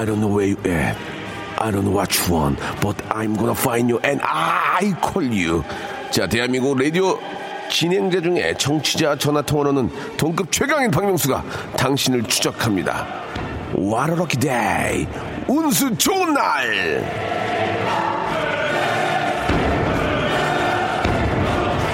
I 0.00 0.06
don't 0.06 0.18
know 0.18 0.28
where 0.28 0.46
you 0.46 0.56
at. 0.64 0.96
I 1.58 1.70
don't 1.70 1.84
know 1.84 1.90
what 1.90 2.16
you 2.16 2.32
want. 2.32 2.58
But 2.80 2.96
I'm 3.10 3.36
gonna 3.36 3.54
find 3.54 3.86
you 3.90 3.98
and 4.02 4.18
I 4.24 4.94
call 5.02 5.30
you. 5.30 5.62
자, 6.10 6.26
대한민국 6.26 6.78
라디오 6.78 7.18
진행자 7.68 8.22
중에 8.22 8.54
청취자 8.56 9.16
전화 9.16 9.42
통화로는 9.42 9.90
동급 10.16 10.50
최강인 10.50 10.90
박명수가 10.90 11.44
당신을 11.76 12.22
추적합니다. 12.22 13.06
Lucky 13.76 14.40
day. 14.40 15.06
운수 15.46 15.94
좋은 15.98 16.32
날. 16.32 17.49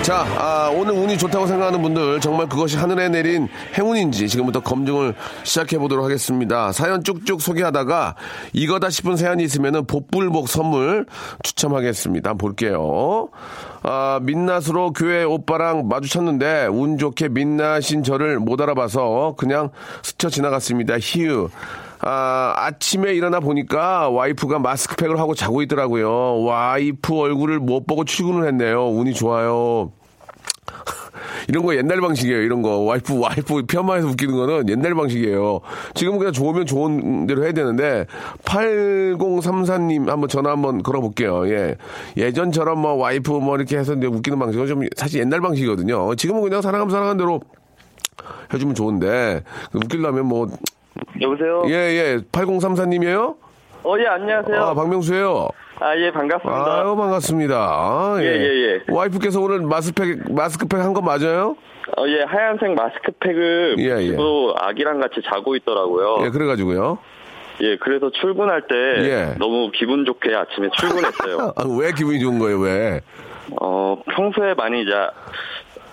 자, 0.07 0.25
아, 0.39 0.71
오늘 0.73 0.93
운이 0.93 1.19
좋다고 1.19 1.49
생각하는 1.49 1.83
분들 1.83 2.21
정말 2.21 2.49
그것이 2.49 2.77
하늘에 2.77 3.09
내린 3.09 3.49
행운인지 3.77 4.29
지금부터 4.29 4.61
검증을 4.61 5.17
시작해 5.43 5.79
보도록 5.79 6.05
하겠습니다. 6.05 6.71
사연 6.71 7.03
쭉쭉 7.03 7.43
소개하다가 7.43 8.15
이거다 8.53 8.89
싶은 8.89 9.17
사연이 9.17 9.43
있으면은 9.43 9.85
복불복 9.85 10.49
선물 10.49 11.07
추첨하겠습니다. 11.43 12.35
볼게요. 12.35 13.31
아, 13.83 14.21
민낯으로 14.23 14.93
교회 14.93 15.25
오빠랑 15.25 15.89
마주쳤는데 15.89 16.67
운 16.67 16.99
좋게 16.99 17.31
민낯인 17.31 18.05
저를 18.05 18.39
못 18.39 18.61
알아봐서 18.61 19.35
그냥 19.37 19.71
스쳐 20.05 20.31
지나갔습니다. 20.31 20.99
히유. 21.01 21.49
아, 22.01 22.55
아침에 22.57 23.15
일어나 23.15 23.41
보니까 23.41 24.09
와이프가 24.11 24.59
마스크팩을 24.59 25.19
하고 25.19 25.35
자고 25.35 25.63
있더라고요. 25.63 26.43
와이프 26.43 27.15
얼굴을 27.15 27.59
못 27.59 27.87
보고 27.87 28.05
출근을 28.05 28.47
했네요. 28.49 28.89
운이 28.89 29.15
좋아요. 29.15 29.93
이런 31.49 31.65
거 31.65 31.75
옛날 31.77 32.01
방식이에요. 32.01 32.43
이런 32.43 32.63
거 32.63 32.79
와이프 32.79 33.19
와이프 33.19 33.67
편마에서 33.67 34.09
웃기는 34.09 34.35
거는 34.35 34.69
옛날 34.69 34.95
방식이에요. 34.95 35.61
지금은 35.95 36.19
그냥 36.19 36.33
좋으면 36.33 36.67
좋은 36.67 37.27
대로 37.27 37.45
해야 37.45 37.53
되는데 37.53 38.07
8034님 38.45 40.09
한번 40.09 40.29
전화 40.29 40.51
한번 40.51 40.83
걸어볼게요. 40.83 41.49
예 41.49 41.77
예전처럼 42.17 42.81
뭐 42.81 42.95
와이프 42.95 43.31
뭐 43.31 43.57
이렇게 43.57 43.79
해서 43.79 43.93
웃기는 43.95 44.39
방식은 44.39 44.67
좀 44.67 44.83
사실 44.97 45.21
옛날 45.21 45.41
방식이거든요. 45.41 46.15
지금은 46.17 46.43
그냥 46.43 46.63
사랑하면 46.63 46.91
사랑하는 46.91 47.17
대로 47.17 47.41
해주면 48.53 48.75
좋은데 48.75 49.43
웃기려면 49.73 50.27
뭐 50.27 50.49
여보세요? 51.21 51.63
예, 51.69 51.73
예. 51.73 52.17
8034님이에요? 52.33 53.37
어, 53.85 53.95
예, 54.01 54.07
안녕하세요. 54.07 54.61
아, 54.61 54.75
박명수예요 54.75 55.49
아, 55.81 55.97
예, 55.97 56.11
반갑습니다. 56.11 56.75
아유, 56.81 56.97
반갑습니다. 56.97 57.55
아, 57.57 58.17
예, 58.21 58.25
예, 58.25 58.75
예. 58.75 58.81
와이프께서 58.89 59.41
오늘 59.41 59.61
마스크팩, 59.61 60.33
마스크팩 60.33 60.81
한 60.81 60.93
거 60.95 61.01
맞아요? 61.03 61.57
어, 61.97 62.05
예, 62.09 62.23
하얀색 62.27 62.73
마스크팩을 62.75 63.77
예, 63.79 64.09
예. 64.09 64.17
아기랑 64.59 65.01
같이 65.01 65.17
자고 65.31 65.55
있더라고요. 65.57 66.25
예, 66.25 66.31
그래가지고요. 66.31 66.99
예, 67.63 67.77
그래서 67.77 68.11
출근할 68.11 68.63
때 68.69 68.75
예. 69.09 69.35
너무 69.39 69.71
기분 69.73 70.05
좋게 70.05 70.35
아침에 70.35 70.69
출근했어요. 70.79 71.53
아, 71.57 71.65
왜 71.79 71.93
기분이 71.93 72.19
좋은 72.19 72.39
거예요, 72.39 72.59
왜? 72.59 73.01
어, 73.61 74.03
평소에 74.15 74.55
많이 74.55 74.83
이제 74.83 74.91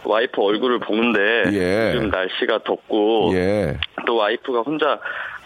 와이프 0.06 0.42
얼굴을 0.42 0.80
보는데 0.80 1.20
예. 1.54 1.94
요즘 1.96 2.10
날씨가 2.10 2.64
덥고 2.66 3.32
예. 3.36 3.63
또 4.44 4.54
와이프가 4.54 4.62
혼자 4.62 5.00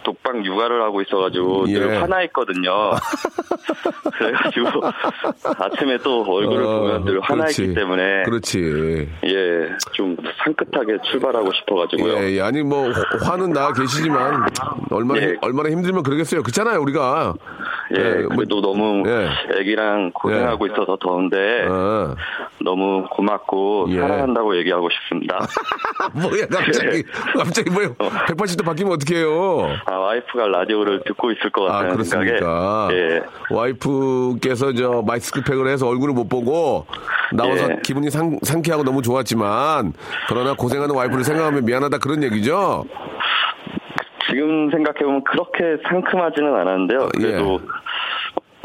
독방 0.04 0.46
육아를 0.46 0.82
하고 0.82 1.02
있어가지고 1.02 1.66
예. 1.70 1.74
늘 1.80 2.02
화나 2.02 2.24
있거든요. 2.24 2.72
그래가지고 4.18 4.82
아침에 5.60 5.98
또 5.98 6.22
얼굴을 6.24 6.64
어, 6.64 6.80
보면 6.80 7.06
늘 7.06 7.20
화나 7.20 7.44
그렇지. 7.44 7.64
있기 7.64 7.76
때문에 7.76 8.24
그렇지. 8.24 9.10
예, 9.26 9.70
좀 9.94 10.16
상긋하게 10.44 11.00
출발하고 11.12 11.52
싶어가지고요. 11.54 12.14
예, 12.24 12.38
예. 12.38 12.42
아니, 12.42 12.62
뭐, 12.64 12.90
화- 12.90 13.32
화는 13.32 13.52
나 13.52 13.74
계시지만, 13.74 14.46
얼마나, 14.92 15.22
예. 15.22 15.36
얼마나 15.42 15.70
힘들면 15.70 16.04
그러겠어요. 16.04 16.42
그렇잖아요, 16.42 16.80
우리가. 16.82 17.34
예, 17.98 18.02
예, 18.02 18.14
뭐- 18.24 18.38
그래도 18.38 18.62
너무 18.62 19.04
예. 19.08 19.30
애기랑 19.60 20.12
고생하고 20.14 20.68
있어서 20.68 20.98
더운데 21.02 21.66
어. 21.68 22.16
너무 22.68 23.08
고맙고 23.12 23.86
예. 23.92 24.00
사랑한다고 24.02 24.58
얘기하고 24.58 24.90
싶습니다. 24.90 25.40
뭐야, 26.12 26.48
갑자기. 26.52 27.04
갑자기 27.38 27.70
뭐야. 27.70 27.94
180도 27.94 28.66
바뀌면 28.66 28.92
어떡해요. 28.94 29.78
아, 29.86 29.96
와이프가 29.96 30.48
라디오를 30.50 31.02
듣고 31.06 31.32
있을 31.32 31.50
것 31.50 31.66
아, 31.70 31.72
같다는 31.72 31.94
그렇습니까? 31.94 32.90
생각에 32.90 32.96
예. 32.96 33.22
와이프께서 33.50 34.74
저 34.74 35.02
마스크팩을 35.08 35.68
해서 35.70 35.88
얼굴을 35.88 36.14
못 36.14 36.28
보고 36.28 36.86
나와서 37.32 37.72
예. 37.72 37.80
기분이 37.84 38.10
상, 38.10 38.38
상쾌하고 38.42 38.84
너무 38.84 39.02
좋았지만 39.02 39.94
그러나 40.28 40.54
고생하는 40.54 40.94
와이프를 40.94 41.24
생각하면 41.24 41.64
미안하다 41.64 42.00
그런 42.00 42.22
얘기죠? 42.24 42.84
지금 44.30 44.70
생각해보면 44.72 45.24
그렇게 45.24 45.82
상큼하지는 45.88 46.54
않았는데요. 46.54 47.10
예. 47.20 47.22
그래도 47.22 47.62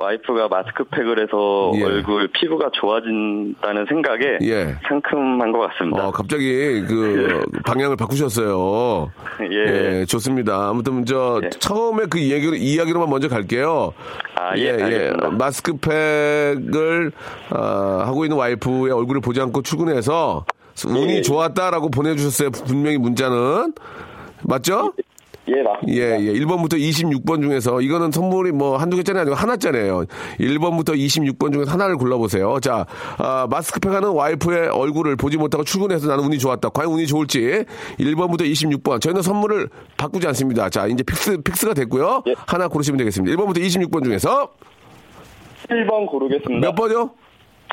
와이프가 0.02 0.48
마스크팩을 0.48 1.22
해서 1.22 1.72
예. 1.76 1.84
얼굴 1.84 2.28
피부가 2.32 2.70
좋아진다는 2.72 3.86
생각에 3.88 4.38
예. 4.42 4.76
상큼한 4.88 5.52
것 5.52 5.60
같습니다. 5.68 6.08
어, 6.08 6.10
갑자기 6.10 6.82
그 6.82 7.44
방향을 7.64 7.96
바꾸셨어요. 7.96 9.12
예. 9.50 10.04
좋습니다. 10.06 10.68
아무튼 10.68 11.04
저 11.04 11.40
예. 11.44 11.50
처음에 11.50 12.06
그 12.10 12.20
얘기 12.20 12.48
이야기로만 12.56 13.08
먼저 13.08 13.28
갈게요. 13.28 13.92
아, 14.34 14.56
예, 14.56 14.70
알겠습니다. 14.72 15.30
마스크팩을 15.30 17.12
아, 17.50 18.04
하고 18.06 18.24
있는 18.24 18.36
와이프의 18.38 18.92
얼굴을 18.92 19.20
보지 19.20 19.40
않고 19.40 19.62
출근해서 19.62 20.44
운이 20.84 21.16
예. 21.16 21.22
좋았다라고 21.22 21.90
보내주셨어요. 21.90 22.50
분명히 22.50 22.98
문자는 22.98 23.72
맞죠? 24.44 24.94
예, 25.48 25.60
맞습니다. 25.62 25.92
예, 26.00 26.18
예. 26.20 26.32
1번부터 26.34 26.74
26번 26.74 27.42
중에서 27.42 27.80
이거는 27.80 28.12
선물이 28.12 28.52
뭐 28.52 28.76
한두 28.76 28.96
개짜리 28.96 29.18
아니고 29.18 29.34
하나짜리예요. 29.34 30.04
1번부터 30.38 30.90
26번 30.96 31.52
중에서 31.52 31.72
하나를 31.72 31.96
골라보세요. 31.96 32.60
자, 32.60 32.86
아, 33.18 33.48
마스크팩 33.50 33.92
하는 33.92 34.10
와이프의 34.10 34.68
얼굴을 34.68 35.16
보지 35.16 35.38
못하고 35.38 35.64
출근해서 35.64 36.06
나는 36.06 36.24
운이 36.24 36.38
좋았다. 36.38 36.68
과연 36.68 36.92
운이 36.92 37.08
좋을지 37.08 37.64
1번부터 37.98 38.42
26번. 38.42 39.00
저희는 39.00 39.22
선물을 39.22 39.68
바꾸지 39.96 40.26
않습니다. 40.28 40.68
자, 40.70 40.86
이제 40.86 41.02
fix, 41.02 41.38
fix가 41.42 41.74
됐고요. 41.74 42.22
예. 42.28 42.34
하나 42.46 42.68
고르시면 42.68 42.98
되겠습니다. 42.98 43.36
1번부터 43.36 43.58
26번 43.58 44.04
중에서 44.04 44.48
7번 45.68 46.06
고르겠습니다. 46.08 46.68
몇 46.68 46.74
번이요? 46.76 47.10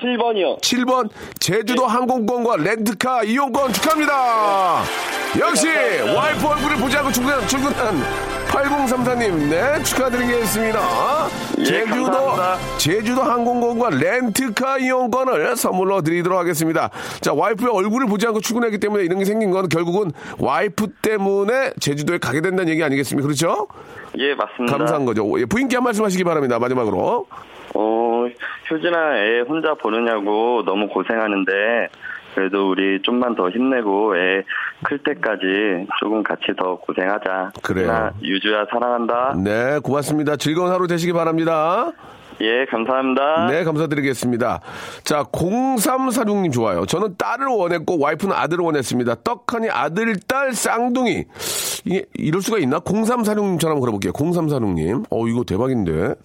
7번이요. 0.02 0.62
7번 0.62 1.10
제주도 1.40 1.86
항공권과 1.86 2.58
렌트카 2.58 3.24
이용권 3.24 3.74
축하합니다. 3.74 4.82
역시 5.40 5.68
와이프 5.68 6.48
얼굴을 6.48 6.78
보지 6.78 6.98
않고 6.98 7.12
출근한, 7.12 7.48
출근한 7.48 8.04
8034님 8.48 9.50
네 9.50 9.84
축하드리겠습니다. 9.84 10.80
제주도 11.58 12.04
감사합니다. 12.12 12.78
제주도 12.78 13.22
항공권과 13.22 13.90
렌트카 13.92 14.80
이용권을 14.80 15.56
선물로 15.56 16.02
드리도록 16.02 16.40
하겠습니다. 16.40 16.90
자 17.22 17.34
와이프의 17.34 17.72
얼굴을 17.72 18.08
보지 18.08 18.26
않고 18.28 18.42
출근했기 18.42 18.80
때문에 18.80 19.04
이런 19.04 19.20
게 19.20 19.26
생긴 19.26 19.52
건 19.52 19.70
결국은 19.70 20.12
와이프 20.40 20.88
때문에 21.02 21.74
제주도에 21.80 22.18
가게 22.18 22.42
된다는 22.42 22.72
얘기 22.72 22.84
아니겠습니까? 22.84 23.28
그렇죠? 23.28 23.68
예, 24.18 24.34
맞습니다. 24.34 24.78
감사한 24.78 25.06
거죠. 25.06 25.40
예, 25.40 25.46
부인께 25.46 25.76
한 25.76 25.84
말씀 25.84 26.04
하시기 26.04 26.24
바랍니다. 26.24 26.58
마지막으로. 26.58 27.28
어, 27.76 28.26
효진아 28.70 29.18
애 29.18 29.40
혼자 29.42 29.74
보느냐고 29.76 30.64
너무 30.66 30.88
고생하는데 30.90 31.52
그래도 32.36 32.70
우리 32.70 33.02
좀만 33.02 33.36
더 33.36 33.50
힘내고 33.50 34.18
애 34.18 34.44
클 34.82 34.98
때까지 35.00 35.88
조금 36.00 36.24
같이 36.24 36.54
더 36.58 36.78
고생하자. 36.78 37.52
그래요. 37.62 37.84
효진아, 37.88 38.14
유주야 38.24 38.66
사랑한다. 38.72 39.34
네 39.44 39.78
고맙습니다. 39.84 40.38
즐거운 40.38 40.72
하루 40.72 40.88
되시기 40.88 41.12
바랍니다. 41.12 41.92
예, 42.40 42.64
감사합니다. 42.64 43.48
네, 43.48 43.66
감사드리겠습니다. 43.66 44.62
자, 45.04 45.24
0346님 45.24 46.54
좋아요. 46.54 46.86
저는 46.86 47.18
딸을 47.18 47.48
원했고 47.48 48.00
와이프는 48.00 48.34
아들을 48.34 48.64
원했습니다. 48.64 49.16
떡하니 49.16 49.70
아들, 49.70 50.16
딸, 50.26 50.54
쌍둥이. 50.54 51.26
이게 51.84 52.06
이럴 52.14 52.42
수가 52.42 52.60
있나? 52.60 52.80
0346님 52.80 53.60
전화 53.60 53.74
한번 53.74 53.82
걸어볼게요. 53.82 54.14
0346님. 54.14 55.04
어, 55.10 55.28
이거 55.28 55.44
대박인데. 55.44 56.16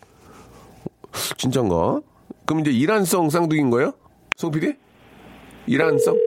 진짠가? 1.36 2.00
그럼 2.46 2.60
이제 2.60 2.70
이란성 2.70 3.30
쌍둥이인 3.30 3.70
거예요? 3.70 3.92
송 4.36 4.50
PD? 4.50 4.74
이란성? 5.66 6.18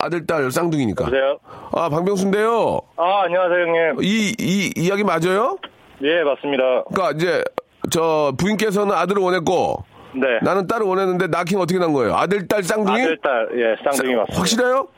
아들, 0.00 0.26
딸, 0.26 0.50
쌍둥이니까. 0.50 1.04
여보세요? 1.04 1.38
아, 1.72 1.88
박명수인데요. 1.88 2.80
아, 2.96 3.22
안녕하세요, 3.24 3.58
형님. 3.66 4.02
이, 4.04 4.34
이 4.38 4.72
이야기 4.76 5.02
맞아요? 5.02 5.56
예, 6.02 6.22
맞습니다. 6.22 6.84
그러니까 6.92 7.10
이제 7.16 7.42
저 7.90 8.32
부인께서는 8.38 8.94
아들을 8.94 9.20
원했고 9.22 9.82
네. 10.14 10.26
나는 10.42 10.66
딸을 10.66 10.86
원했는데 10.86 11.26
낳긴 11.28 11.58
어떻게 11.58 11.78
난 11.78 11.92
거예요? 11.92 12.14
아들, 12.14 12.46
딸, 12.46 12.62
쌍둥이? 12.62 13.02
아들, 13.02 13.18
딸, 13.22 13.48
예, 13.54 13.76
쌍둥이 13.82 14.12
쌍- 14.14 14.16
맞습니다. 14.18 14.24
확실해요? 14.38 14.88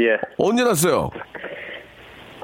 예. 0.00 0.18
언제 0.38 0.62
났어요? 0.62 1.10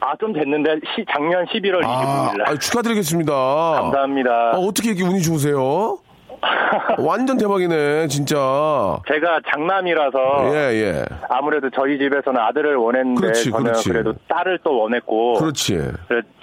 아, 0.05 0.15
좀 0.21 0.33
됐는데, 0.35 0.77
시, 0.95 1.05
작년 1.11 1.47
11월 1.47 1.81
29일 1.83 2.37
날. 2.39 2.49
아, 2.49 2.59
축하드리겠습니다. 2.59 3.33
감사합니다. 3.33 4.31
아, 4.55 4.59
어떻게 4.59 4.91
이렇게 4.91 5.03
운이 5.05 5.23
좋으세요? 5.23 5.99
완전 6.99 7.39
대박이네, 7.39 8.09
진짜. 8.09 8.37
제가 9.09 9.41
장남이라서 9.51 10.19
예, 10.55 10.59
예. 10.75 11.05
아무래도 11.31 11.71
저희 11.71 11.97
집에서는 11.97 12.39
아들을 12.39 12.77
원했는데 12.77 13.21
그렇지, 13.21 13.51
저는 13.51 13.65
그렇지. 13.65 13.89
그래도 13.89 14.13
딸을 14.29 14.59
또 14.63 14.79
원했고 14.81 15.35
그렇지. 15.35 15.79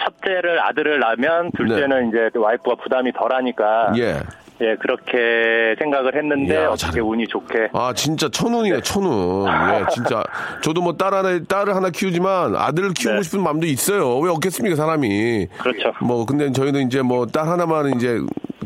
첫째를 0.04 0.60
아들을 0.60 1.00
낳으면 1.00 1.52
둘째는 1.56 2.10
이제 2.10 2.30
와이프가 2.34 2.78
부담이 2.82 3.12
덜하니까 3.12 3.92
네. 3.96 4.02
예. 4.02 4.14
예, 4.62 4.76
그렇게 4.80 5.76
생각을 5.80 6.16
했는데 6.16 6.54
이야, 6.54 6.68
어떻게 6.70 6.92
잘- 6.92 7.02
운이 7.02 7.28
좋게 7.28 7.70
아, 7.74 7.94
진짜 7.94 8.30
천운이네, 8.30 8.82
천운. 8.82 9.48
예, 9.48 9.86
진짜. 9.92 10.24
저도 10.62 10.82
뭐 10.82 10.94
딸 10.96 11.14
하나, 11.16 11.40
딸을 11.48 11.76
하나 11.76 11.90
키우지만 11.90 12.56
아들을 12.56 12.94
키우고 12.94 13.18
네. 13.18 13.24
싶은 13.24 13.42
마음도 13.42 13.66
있어요. 13.66 14.20
왜 14.20 14.30
없겠습니까, 14.30 14.76
사람이. 14.76 15.48
그렇죠. 15.58 15.94
뭐, 16.02 16.26
근데 16.26 16.52
저희는 16.52 16.86
이제 16.88 17.02
뭐 17.02 17.26
딸 17.26 17.48
하나만 17.48 17.96
이제 17.96 18.20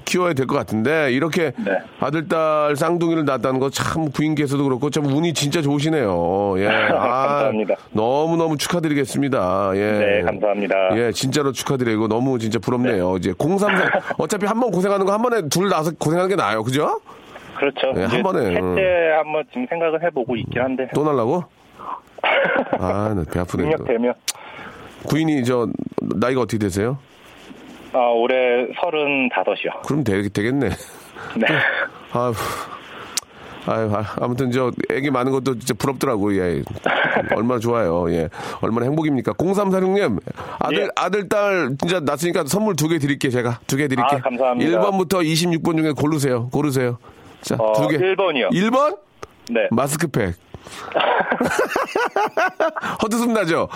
키워야 0.06 0.34
될 0.34 0.46
것 0.48 0.56
같은데, 0.56 1.12
이렇게 1.12 1.52
네. 1.58 1.80
아들, 2.00 2.28
딸 2.28 2.76
쌍둥이를 2.76 3.26
낳았다는 3.26 3.60
거 3.60 3.70
참 3.70 4.10
부인께서도 4.12 4.64
그렇고 4.64 4.90
참 4.90 5.06
운이 5.06 5.34
진짜 5.34 5.62
좋으시네요. 5.62 6.56
예. 6.60 6.68
아, 6.94 7.28
감사합니다. 7.28 7.76
너무 7.92 8.38
너무 8.38 8.58
축하드리겠습니다. 8.58 9.72
예. 9.76 9.92
네, 9.92 10.22
감사합니다. 10.22 10.76
예, 10.98 11.12
진짜로 11.12 11.52
축하드리고 11.52 12.08
너무 12.08 12.40
진짜 12.40 12.60
부럽네요. 12.60 13.18
이제 13.18 13.34
034, 13.38 13.90
어차피 14.18 14.46
한 14.46 14.60
번 14.60 14.72
고생하는 14.72 15.06
거 15.06 15.12
한 15.12 15.22
번에 15.22 15.48
둘 15.50 15.70
나서 15.70 15.92
고생하는 15.98 16.30
게 16.30 16.36
나아요. 16.36 16.64
그죠? 16.64 17.00
그렇죠. 17.58 17.94
예, 17.98 18.04
한 18.04 18.22
번에, 18.22 18.42
셋째 18.54 19.12
한번 19.18 19.44
지금 19.50 19.66
생각을 19.70 20.04
해보고 20.04 20.36
있긴 20.36 20.62
한데 20.62 20.88
또 20.94 21.04
날라고? 21.04 21.44
아, 22.80 23.14
나배 23.16 23.40
아프네. 23.40 23.64
이거. 23.68 23.78
능력되면 23.78 24.14
부인이 25.10 25.44
저 25.46 25.68
나이가 26.02 26.42
어떻게 26.42 26.58
되세요? 26.58 26.98
아, 27.96 28.10
올해 28.12 28.68
서른다섯이요. 28.82 29.82
그럼 29.86 30.04
되, 30.04 30.28
되겠네. 30.28 30.70
네. 30.70 31.46
아휴. 32.12 32.34
아유, 33.68 33.90
아, 33.96 34.04
아무튼 34.22 34.52
저 34.52 34.70
애기 34.92 35.10
많은 35.10 35.32
것도 35.32 35.58
진짜 35.58 35.74
부럽더라고. 35.74 36.36
예. 36.38 36.62
얼마나 37.36 37.60
좋아요. 37.60 38.12
예. 38.12 38.30
얼마나 38.62 38.86
행복입니까? 38.86 39.34
0346님. 39.34 40.20
아들 40.60 40.84
예. 40.84 40.88
아들 40.96 41.28
딸 41.30 41.76
진짜 41.80 42.00
낳았으니까 42.00 42.44
선물 42.46 42.76
두 42.76 42.88
개 42.90 43.00
드릴게요, 43.00 43.32
제가. 43.32 43.62
두 43.66 43.78
개 43.78 43.88
드릴게요. 43.88 44.20
아, 44.20 44.22
감사합니다. 44.22 44.70
1번부터 44.82 45.24
26번 45.26 45.78
중에 45.78 45.92
고르세요. 45.94 46.50
고르세요. 46.50 47.00
자, 47.42 47.56
어, 47.58 47.74
두 47.74 47.88
개. 47.88 47.98
1번이요. 47.98 48.52
1번? 48.52 48.98
네. 49.50 49.68
마스크팩. 49.72 50.36
헛웃음 53.02 53.34
나죠? 53.34 53.68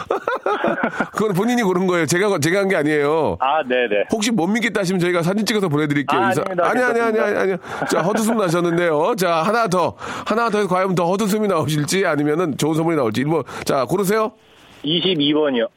그건 1.13 1.33
본인이 1.33 1.61
고른 1.63 1.87
거예요. 1.87 2.05
제가, 2.05 2.37
제가 2.39 2.59
한 2.59 2.69
게 2.69 2.75
아니에요. 2.75 3.37
아, 3.39 3.63
네네. 3.63 4.05
혹시 4.11 4.31
못 4.31 4.45
믿겠다 4.47 4.81
하시면 4.81 4.99
저희가 4.99 5.23
사진 5.23 5.45
찍어서 5.45 5.69
보내드릴게요. 5.69 6.19
아. 6.21 6.25
아니, 6.61 6.81
아니, 6.83 6.99
아니, 7.01 7.19
아니. 7.19 7.37
아니. 7.37 7.55
자, 7.89 8.01
헛웃음 8.01 8.37
나셨는데요. 8.37 9.15
자, 9.17 9.41
하나 9.41 9.67
더. 9.67 9.95
하나 10.25 10.49
더 10.49 10.59
해서 10.59 10.69
과연 10.69 10.93
더 10.95 11.05
헛웃음이 11.05 11.47
나오실지 11.47 12.05
아니면은 12.05 12.57
좋은 12.57 12.75
선물이 12.75 12.95
나올지. 12.95 13.21
일번 13.21 13.43
자, 13.65 13.85
고르세요. 13.85 14.33
22번이요. 14.85 15.67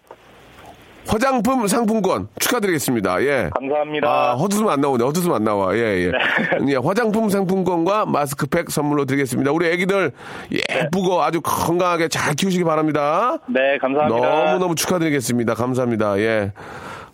화장품 1.06 1.66
상품권 1.66 2.28
축하드리겠습니다. 2.38 3.22
예. 3.22 3.50
감사합니다. 3.54 4.08
아, 4.08 4.34
헛웃음 4.34 4.68
안 4.68 4.80
나오네. 4.80 5.04
헛웃음 5.04 5.32
안 5.32 5.44
나와. 5.44 5.74
예, 5.76 5.80
예. 5.80 6.12
예, 6.68 6.76
화장품 6.76 7.28
상품권과 7.28 8.06
마스크팩 8.06 8.70
선물로 8.70 9.04
드리겠습니다. 9.04 9.52
우리 9.52 9.66
애기들 9.68 10.12
예쁘고 10.52 11.22
아주 11.22 11.40
건강하게 11.42 12.08
잘 12.08 12.34
키우시기 12.34 12.64
바랍니다. 12.64 13.38
네, 13.48 13.78
감사합니다. 13.78 14.44
너무너무 14.46 14.74
축하드리겠습니다. 14.74 15.54
감사합니다. 15.54 16.18
예. 16.18 16.52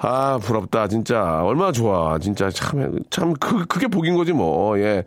아, 0.01 0.39
부럽다. 0.41 0.87
진짜. 0.87 1.43
얼마나 1.43 1.73
좋아. 1.73 2.19
진짜 2.19 2.49
참, 2.51 3.01
참, 3.11 3.35
그, 3.35 3.67
그게 3.67 3.89
복인 3.89 4.15
거지 4.17 4.33
뭐. 4.33 4.79
예. 4.79 5.05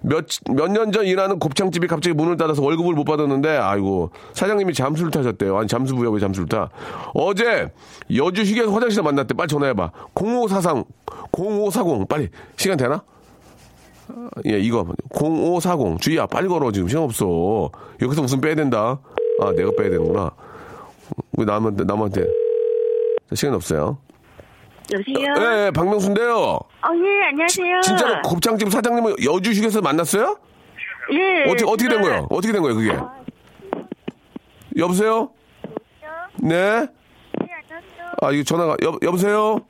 몇, 0.00 0.24
몇 0.50 0.68
년 0.70 0.90
전 0.92 1.04
일하는 1.04 1.38
곱창집이 1.38 1.86
갑자기 1.86 2.14
문을 2.16 2.36
닫아서 2.38 2.62
월급을 2.62 2.94
못 2.94 3.04
받았는데, 3.04 3.48
아이고, 3.58 4.10
사장님이 4.32 4.72
잠수를 4.72 5.10
타셨대요. 5.10 5.58
아니, 5.58 5.68
잠수부여 5.68 6.10
왜 6.10 6.20
잠수를 6.20 6.48
타? 6.48 6.70
어제, 7.12 7.70
여주 8.16 8.42
휴게소 8.42 8.72
화장실에 8.72 9.02
만났대. 9.02 9.34
빨리 9.34 9.48
전화해봐. 9.48 9.90
0543, 10.14 10.84
0540 11.32 12.08
빨리 12.08 12.28
시간 12.56 12.78
되나? 12.78 13.02
어, 14.08 14.28
예, 14.46 14.58
이거 14.58 14.86
0540 15.14 16.00
주희야 16.00 16.26
빨리 16.26 16.48
걸어 16.48 16.72
지금 16.72 16.88
시간 16.88 17.04
없어. 17.04 17.70
여기서 18.00 18.22
무슨 18.22 18.40
빼야 18.40 18.54
된다. 18.54 18.98
아, 19.40 19.52
내가 19.52 19.70
빼야 19.76 19.90
되는구나. 19.90 20.30
왜 21.36 21.44
남한테 21.44 21.84
남한테 21.84 22.26
시간 23.34 23.54
없어요. 23.54 23.98
여보세요? 24.92 25.34
예, 25.38 25.66
예, 25.66 25.70
박명수인데요. 25.70 26.34
어, 26.36 26.60
예, 26.94 27.28
안녕하세요. 27.28 27.80
진짜로 27.82 28.22
곱창집 28.22 28.70
사장님은 28.70 29.16
여주 29.24 29.50
휴게소 29.52 29.80
만났어요? 29.82 30.36
예. 31.12 31.50
어떻게 31.50 31.64
어떻게 31.64 31.88
된 31.88 32.00
그- 32.02 32.08
거예요? 32.08 32.26
어떻게 32.30 32.52
된 32.52 32.62
거예요, 32.62 32.76
그게? 32.76 32.96
여보세요? 34.76 35.30
네? 36.42 36.86
아, 38.22 38.30
이거 38.32 38.42
전화가 38.42 38.76
여, 38.82 38.98
여보세요? 39.02 39.60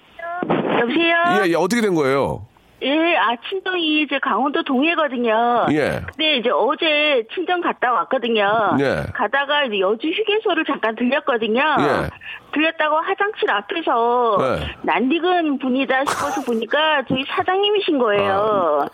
여보세요? 0.80 1.14
예, 1.44 1.50
예, 1.50 1.54
어떻게 1.54 1.80
된 1.80 1.94
거예요? 1.94 2.46
예, 2.82 3.16
아, 3.16 3.36
친정이 3.48 4.02
이제 4.02 4.18
강원도 4.20 4.62
동해거든요. 4.62 5.66
예. 5.72 6.00
근데 6.06 6.36
이제 6.36 6.50
어제 6.50 7.24
친정 7.34 7.60
갔다 7.60 7.92
왔거든요. 7.92 8.76
예. 8.80 9.04
가다가 9.14 9.64
이제 9.64 9.80
여주 9.80 10.08
휴게소를 10.08 10.64
잠깐 10.64 10.94
들렸거든요. 10.96 11.60
예. 11.60 12.08
들렸다고 12.52 12.96
화장실 12.96 13.50
앞에서 13.50 14.38
예. 14.40 14.76
낯익은 14.82 15.58
분이다 15.58 16.04
싶어서 16.06 16.42
보니까 16.42 17.02
저희 17.08 17.24
사장님이신 17.24 17.98
거예요. 17.98 18.86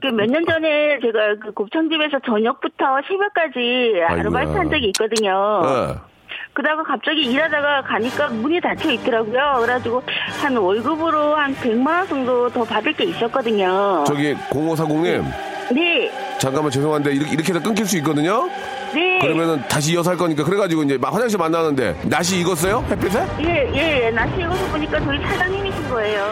그몇 0.00 0.30
년 0.30 0.44
전에 0.46 0.98
제가 1.00 1.36
그 1.40 1.52
곱창집에서 1.52 2.20
저녁부터 2.26 3.00
새벽까지 3.06 4.02
아르바이트 4.08 4.36
아이고야. 4.48 4.60
한 4.60 4.70
적이 4.70 4.86
있거든요. 4.88 5.62
예. 5.64 6.13
그러다가 6.52 6.82
갑자기 6.82 7.22
일하다가 7.22 7.82
가니까 7.82 8.28
문이 8.28 8.60
닫혀 8.60 8.90
있더라고요. 8.92 9.60
그래가지고 9.60 10.02
한 10.40 10.56
월급으로 10.56 11.34
한 11.36 11.54
100만 11.56 11.86
원 11.86 12.08
정도 12.08 12.48
더 12.50 12.64
받을 12.64 12.92
게 12.92 13.04
있었거든요. 13.04 14.04
저기 14.06 14.34
0540님 14.50 15.24
네, 15.72 16.10
잠깐만 16.38 16.70
죄송한데 16.70 17.12
이렇게 17.12 17.32
이렇게 17.32 17.52
해서 17.52 17.62
끊길 17.62 17.86
수 17.86 17.96
있거든요. 17.98 18.48
네. 18.94 19.18
그러면은 19.20 19.62
다시 19.68 19.92
이어서 19.92 20.10
할 20.10 20.16
거니까 20.16 20.44
그래가지고 20.44 20.82
이제 20.84 20.98
막 20.98 21.12
화장실 21.12 21.38
만나는데 21.38 22.00
날씨 22.04 22.38
익었어요? 22.40 22.84
햇빛에? 22.90 23.26
예, 23.40 23.70
예, 23.74 24.10
날씨 24.10 24.40
익어서 24.40 24.66
보니까 24.68 25.00
저희 25.00 25.18
사장님이신 25.20 25.88
거예요. 25.88 26.30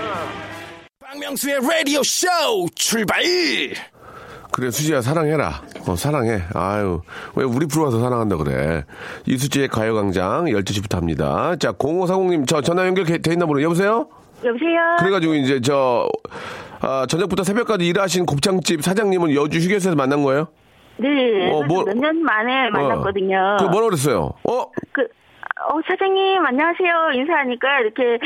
박명수의 1.04 1.60
라디오 1.68 2.02
쇼 2.02 2.26
출발! 2.74 3.22
그래 4.52 4.70
수지야 4.70 5.00
사랑해라. 5.00 5.62
어 5.88 5.96
사랑해. 5.96 6.42
아유 6.54 7.00
왜 7.34 7.44
우리 7.44 7.66
프로 7.66 7.84
와서 7.84 7.98
사랑한다 8.00 8.36
그래. 8.36 8.84
이수지의 9.26 9.68
가요광장 9.68 10.44
12시부터 10.46 10.96
합니다. 10.96 11.56
자 11.58 11.72
0540님 11.72 12.46
저 12.46 12.60
전화 12.60 12.86
연결 12.86 13.04
돼 13.06 13.18
있나 13.32 13.46
보네. 13.46 13.62
여보세요? 13.62 14.06
여보세요? 14.44 14.96
그래가지고 14.98 15.34
이제 15.34 15.60
저 15.60 16.08
아, 16.80 17.06
저녁부터 17.08 17.44
새벽까지 17.44 17.86
일하신 17.86 18.26
곱창집 18.26 18.82
사장님은 18.82 19.34
여주 19.34 19.58
휴게소에서 19.58 19.94
만난 19.96 20.22
거예요? 20.24 20.48
네, 20.98 21.50
어, 21.50 21.62
뭐- 21.62 21.84
몇 21.84 21.94
년 21.96 22.22
만에 22.22 22.68
만났거든요. 22.70 23.56
그 23.60 23.64
뭐라 23.66 23.86
그랬어요? 23.86 24.32
어? 24.44 24.66
그, 24.92 25.02
어, 25.02 25.80
사장님, 25.88 26.44
안녕하세요. 26.44 27.12
인사하니까 27.14 27.80
이렇게 27.80 28.18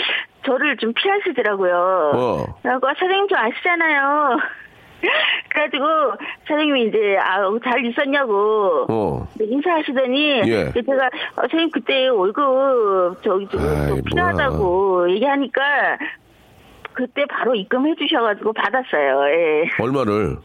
저를 0.47 0.77
좀 0.79 0.93
피하시더라고요. 0.95 2.13
어. 2.15 2.45
그래갖고, 2.63 2.89
사장님 2.99 3.27
저 3.29 3.37
아시잖아요. 3.37 4.39
그래가지고, 5.51 5.85
사장님이 6.49 6.89
이제, 6.89 7.17
아, 7.19 7.39
잘 7.65 7.85
있었냐고. 7.85 8.87
어. 8.89 9.29
네, 9.35 9.47
인사하시더니, 9.49 10.43
예. 10.47 10.71
그 10.73 10.83
제가, 10.85 11.07
어, 11.07 11.41
선생님 11.43 11.71
그때 11.71 12.09
월급, 12.09 13.23
저기 13.23 13.47
좀 13.49 13.61
좀 13.61 14.03
필요하다고 14.03 15.11
얘기하니까, 15.13 15.63
그때 16.93 17.25
바로 17.27 17.55
입금해 17.55 17.95
주셔가지고 17.97 18.53
받았어요. 18.55 19.29
예. 19.29 19.71
얼마를? 19.83 20.37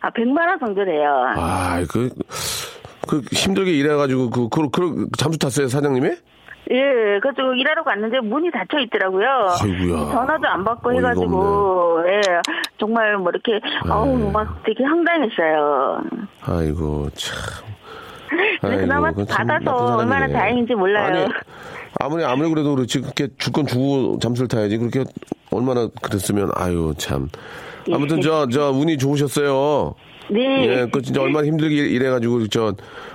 아, 0.00 0.10
100만 0.10 0.48
원 0.48 0.58
정도 0.58 0.84
돼요. 0.84 1.26
아, 1.36 1.82
그, 1.90 2.08
그 3.06 3.22
힘들게 3.32 3.70
일해가지고 3.72 4.30
그, 4.30 4.48
그, 4.48 4.70
그 4.70 5.08
잠수 5.18 5.38
탔어요 5.38 5.68
사장님이? 5.68 6.08
예, 6.72 7.18
그래가지고 7.20 7.54
일하러 7.54 7.82
갔는데 7.82 8.20
문이 8.20 8.50
닫혀 8.52 8.78
있더라고요. 8.80 9.26
아이고야. 9.60 10.12
전화도 10.12 10.46
안 10.46 10.64
받고 10.64 10.92
해가지고, 10.94 12.02
예, 12.06 12.20
정말 12.78 13.16
뭐 13.18 13.30
이렇게, 13.32 13.60
어우, 13.90 14.30
막 14.30 14.62
되게 14.64 14.84
황당했어요. 14.84 16.00
아이고 16.42 17.08
참. 17.14 17.38
근데 18.60 18.76
그나마 18.76 19.10
받아서 19.10 19.96
얼마나. 19.96 20.28
다행인지 20.28 20.74
몰라요. 20.74 21.06
아니, 21.06 21.24
아무리 21.98 22.24
아무리 22.24 22.48
그래도 22.48 22.76
그렇지 22.76 23.00
그렇게 23.00 23.26
줄 23.36 23.52
건 23.52 23.66
주고 23.66 24.18
잠수를 24.20 24.46
타야지 24.46 24.78
그렇게 24.78 25.02
얼마나 25.50 25.88
그랬으면 26.00 26.50
아유 26.54 26.94
참. 26.96 27.28
아무튼 27.92 28.20
저저 28.20 28.70
운이 28.70 28.96
좋으셨어요. 28.98 29.94
네. 30.30 30.66
예, 30.68 30.86
그 30.92 31.02
진짜 31.02 31.20
얼마나 31.20 31.44
힘들게 31.44 31.74
일해가지고 31.74 32.46
저 32.46 32.72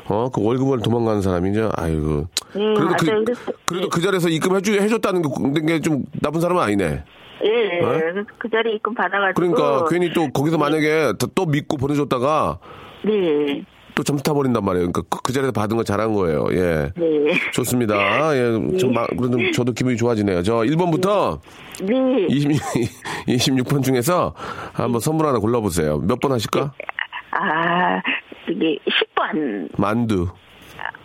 어 0.09 0.29
그 0.29 0.43
월급을 0.43 0.79
도망가는 0.81 1.21
사람이 1.21 1.51
이제 1.51 1.69
아이고. 1.77 2.25
음, 2.55 2.73
그래도 2.73 2.83
맞아요. 2.85 2.95
그 2.97 3.23
그래서- 3.25 3.51
그래도 3.65 3.89
그 3.89 4.01
자리에서 4.01 4.29
입금해 4.29 4.61
주 4.61 4.73
해줬다는 4.73 5.21
게 5.65 5.79
좀 5.79 6.03
나쁜 6.21 6.39
사람은 6.41 6.61
아니네. 6.61 7.03
예, 7.43 7.79
어? 7.83 7.89
그- 7.99 8.25
그 8.37 8.49
자리 8.49 8.71
에 8.71 8.73
입금 8.75 8.93
받아가지고. 8.95 9.33
그러니까 9.53 9.85
괜히 9.89 10.11
또 10.13 10.29
거기서 10.29 10.57
만약에 10.57 11.13
또- 11.19 11.27
또 11.27 11.45
믿고 11.45 11.77
보내줬다가 11.77 12.59
네, 13.03 13.63
또 13.93 14.03
점수 14.03 14.23
타버린단 14.23 14.63
말이에요. 14.63 14.91
그러니까 14.91 15.01
그- 15.09 15.21
그 15.21 15.33
자리에서 15.33 15.51
받은 15.51 15.75
거 15.77 15.83
잘한 15.83 16.13
거예요. 16.13 16.47
예. 16.51 16.91
네. 16.95 17.33
좋습니다. 17.53 18.35
예, 18.35 18.77
좀, 18.77 18.93
마- 18.93 19.05
그래도 19.07 19.37
저도 19.53 19.73
기분이 19.73 19.97
좋아지네요. 19.97 20.41
저 20.43 20.55
1번부터 20.63 21.39
네. 21.83 22.25
20, 22.29 22.51
26번 23.27 23.83
중에서 23.83 24.33
한번 24.73 24.99
선물 25.01 25.27
하나 25.27 25.37
골라보세요. 25.39 25.99
몇 25.99 26.19
번 26.19 26.31
하실까? 26.31 26.71
아, 27.31 28.01
이게 28.49 28.77
10번. 28.89 29.69
만두. 29.77 30.27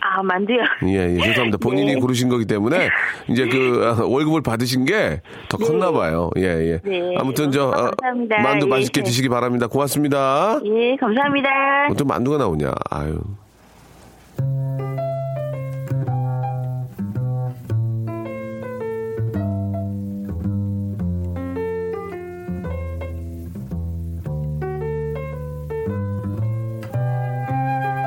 아, 0.01 0.21
만두요. 0.23 0.57
예, 0.87 1.15
예, 1.15 1.19
죄송합니다. 1.19 1.57
본인이 1.59 1.93
네. 1.93 1.99
고르신 1.99 2.27
거기 2.29 2.45
때문에 2.45 2.89
이제 3.29 3.47
그 3.47 3.81
아, 3.97 4.03
월급을 4.03 4.41
받으신 4.41 4.85
게 4.85 5.21
더 5.49 5.57
컸나 5.57 5.91
봐요. 5.91 6.29
예, 6.37 6.43
예. 6.43 6.79
네. 6.83 7.15
아무튼 7.17 7.51
저 7.51 7.69
아, 7.71 7.91
감사합니다. 8.01 8.41
만두 8.41 8.65
예. 8.67 8.69
맛있게 8.69 9.03
드시기 9.03 9.29
바랍니다. 9.29 9.67
고맙습니다. 9.67 10.59
예, 10.65 10.95
감사합니다. 10.95 11.49
어떤 11.91 12.07
만두가 12.07 12.37
나오냐? 12.37 12.71
아유. 12.89 13.19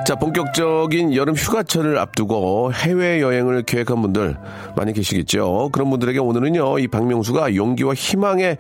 자, 0.05 0.15
본격적인 0.17 1.15
여름 1.15 1.35
휴가철을 1.35 1.97
앞두고 1.97 2.75
해외여행을 2.75 3.63
계획한 3.63 4.03
분들 4.03 4.37
많이 4.77 4.93
계시겠죠. 4.93 5.71
그런 5.73 5.89
분들에게 5.89 6.19
오늘은요, 6.19 6.79
이 6.79 6.89
박명수가 6.89 7.55
용기와 7.55 7.95
희망의 7.95 8.59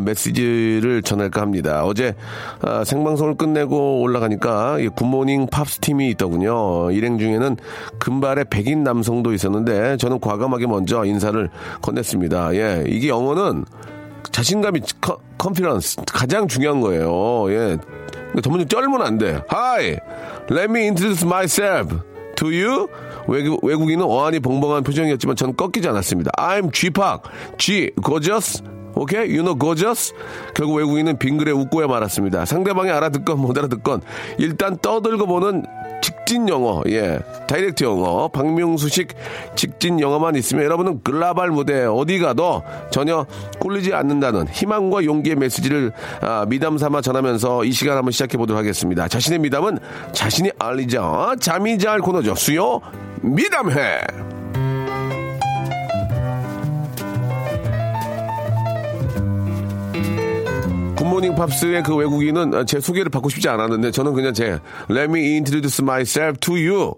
메시지를 0.00 1.00
전할까 1.00 1.40
합니다. 1.40 1.84
어제 1.86 2.14
아, 2.60 2.84
생방송을 2.84 3.36
끝내고 3.36 4.02
올라가니까 4.02 4.80
이 4.80 4.88
굿모닝 4.88 5.46
팝스 5.46 5.78
팀이 5.78 6.10
있더군요. 6.10 6.90
일행 6.90 7.18
중에는 7.18 7.56
금발의 7.98 8.46
백인 8.50 8.84
남성도 8.84 9.32
있었는데 9.32 9.96
저는 9.96 10.20
과감하게 10.20 10.66
먼저 10.66 11.06
인사를 11.06 11.48
건넸습니다. 11.80 12.54
예, 12.54 12.84
이게 12.86 13.08
영어는 13.08 13.64
자신감이 14.30 14.82
con, 15.00 15.16
confidence 15.38 16.02
가장 16.12 16.46
중요한 16.46 16.82
거예요. 16.82 17.50
예. 17.50 17.78
전문적 18.40 18.68
쩔면 18.68 19.02
안 19.02 19.18
돼. 19.18 19.42
Hi, 19.50 19.98
let 20.50 20.70
me 20.70 20.82
introduce 20.82 21.26
myself 21.26 21.98
to 22.36 22.48
you. 22.48 22.88
외국, 23.28 23.62
외국인은 23.64 24.04
어안이 24.04 24.40
벙벙한 24.40 24.82
표정이었지만 24.82 25.36
저는 25.36 25.56
꺾이지 25.56 25.88
않았습니다. 25.88 26.30
I'm 26.38 26.72
G팍, 26.72 27.22
G, 27.58 27.90
gorgeous. 28.02 28.62
오케이? 28.94 29.20
You 29.20 29.42
know 29.42 29.58
gorgeous? 29.58 30.12
결국 30.54 30.74
외국인은 30.74 31.18
빙그레 31.18 31.50
웃고야 31.52 31.86
말았습니다. 31.86 32.44
상대방이 32.44 32.90
알아듣건 32.90 33.38
못 33.38 33.56
알아듣건 33.56 34.02
일단 34.38 34.76
떠들고 34.76 35.26
보는 35.26 35.64
직진 36.02 36.48
영어, 36.48 36.82
예. 36.88 37.18
다이렉트 37.48 37.84
영어, 37.84 38.28
박명수식 38.28 39.14
직진 39.54 40.00
영어만 40.00 40.34
있으면 40.34 40.64
여러분은 40.64 41.02
글라발 41.02 41.50
무대 41.50 41.84
어디 41.84 42.18
가도 42.18 42.62
전혀 42.90 43.24
꿀리지 43.60 43.94
않는다는 43.94 44.48
희망과 44.48 45.04
용기의 45.04 45.36
메시지를 45.36 45.92
아, 46.20 46.44
미담 46.48 46.76
삼아 46.76 47.00
전하면서 47.00 47.64
이 47.64 47.72
시간 47.72 47.96
한번 47.96 48.12
시작해 48.12 48.36
보도록 48.36 48.58
하겠습니다. 48.58 49.08
자신의 49.08 49.38
미담은 49.38 49.78
자신이 50.12 50.50
알리자. 50.58 51.36
잠이 51.40 51.78
잘 51.78 52.00
코너죠. 52.00 52.34
수요 52.34 52.80
미담회. 53.22 54.41
굿모닝 61.12 61.34
팝스의 61.34 61.82
그 61.82 61.94
외국인은 61.94 62.64
제 62.66 62.80
소개를 62.80 63.10
받고 63.10 63.28
싶지 63.28 63.46
않았는데 63.48 63.90
저는 63.90 64.14
그냥 64.14 64.32
제 64.32 64.58
Let 64.90 65.04
me 65.10 65.20
introduce 65.32 65.82
myself 65.84 66.38
to 66.40 66.54
you. 66.54 66.94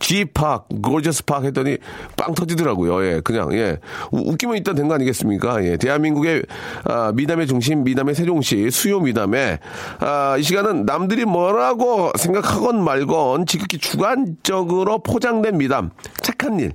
G팍, 0.00 0.66
골저스팍 0.82 1.44
했더니 1.44 1.78
빵 2.14 2.34
터지더라고요. 2.34 3.06
예, 3.06 3.20
그냥, 3.24 3.50
예. 3.54 3.78
우- 4.10 4.32
웃기면 4.32 4.56
일단 4.58 4.74
된 4.74 4.86
거 4.86 4.92
아니겠습니까? 4.94 5.64
예. 5.64 5.78
대한민국의, 5.78 6.42
아, 6.84 7.10
미담의 7.14 7.46
중심, 7.46 7.84
미담의 7.84 8.14
세종시, 8.14 8.70
수요 8.70 9.00
미담에, 9.00 9.60
아, 10.00 10.36
이 10.38 10.42
시간은 10.42 10.84
남들이 10.84 11.24
뭐라고 11.24 12.10
생각하건 12.18 12.84
말건 12.84 13.46
지극히 13.46 13.78
주관적으로 13.78 14.98
포장된 15.02 15.56
미담, 15.56 15.88
착한 16.20 16.60
일. 16.60 16.72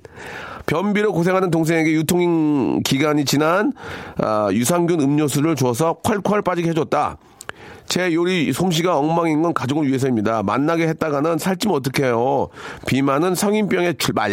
변비로 0.69 1.13
고생하는 1.13 1.49
동생에게 1.49 1.91
유통 1.93 2.82
기간이 2.84 3.25
지난 3.25 3.73
아, 4.17 4.49
유산균 4.51 5.01
음료수를 5.01 5.55
주어서 5.55 5.97
콸콸 6.03 6.43
빠지게 6.43 6.69
해줬다. 6.69 7.17
제 7.89 8.13
요리 8.13 8.54
솜씨가 8.54 8.97
엉망인 8.97 9.41
건 9.41 9.54
가족을 9.54 9.88
위해서입니다. 9.88 10.43
만나게 10.43 10.88
했다가는 10.88 11.39
살찌면 11.39 11.78
어떡해요. 11.78 12.49
비만은 12.86 13.34
성인병의 13.34 13.95
출발! 13.97 14.32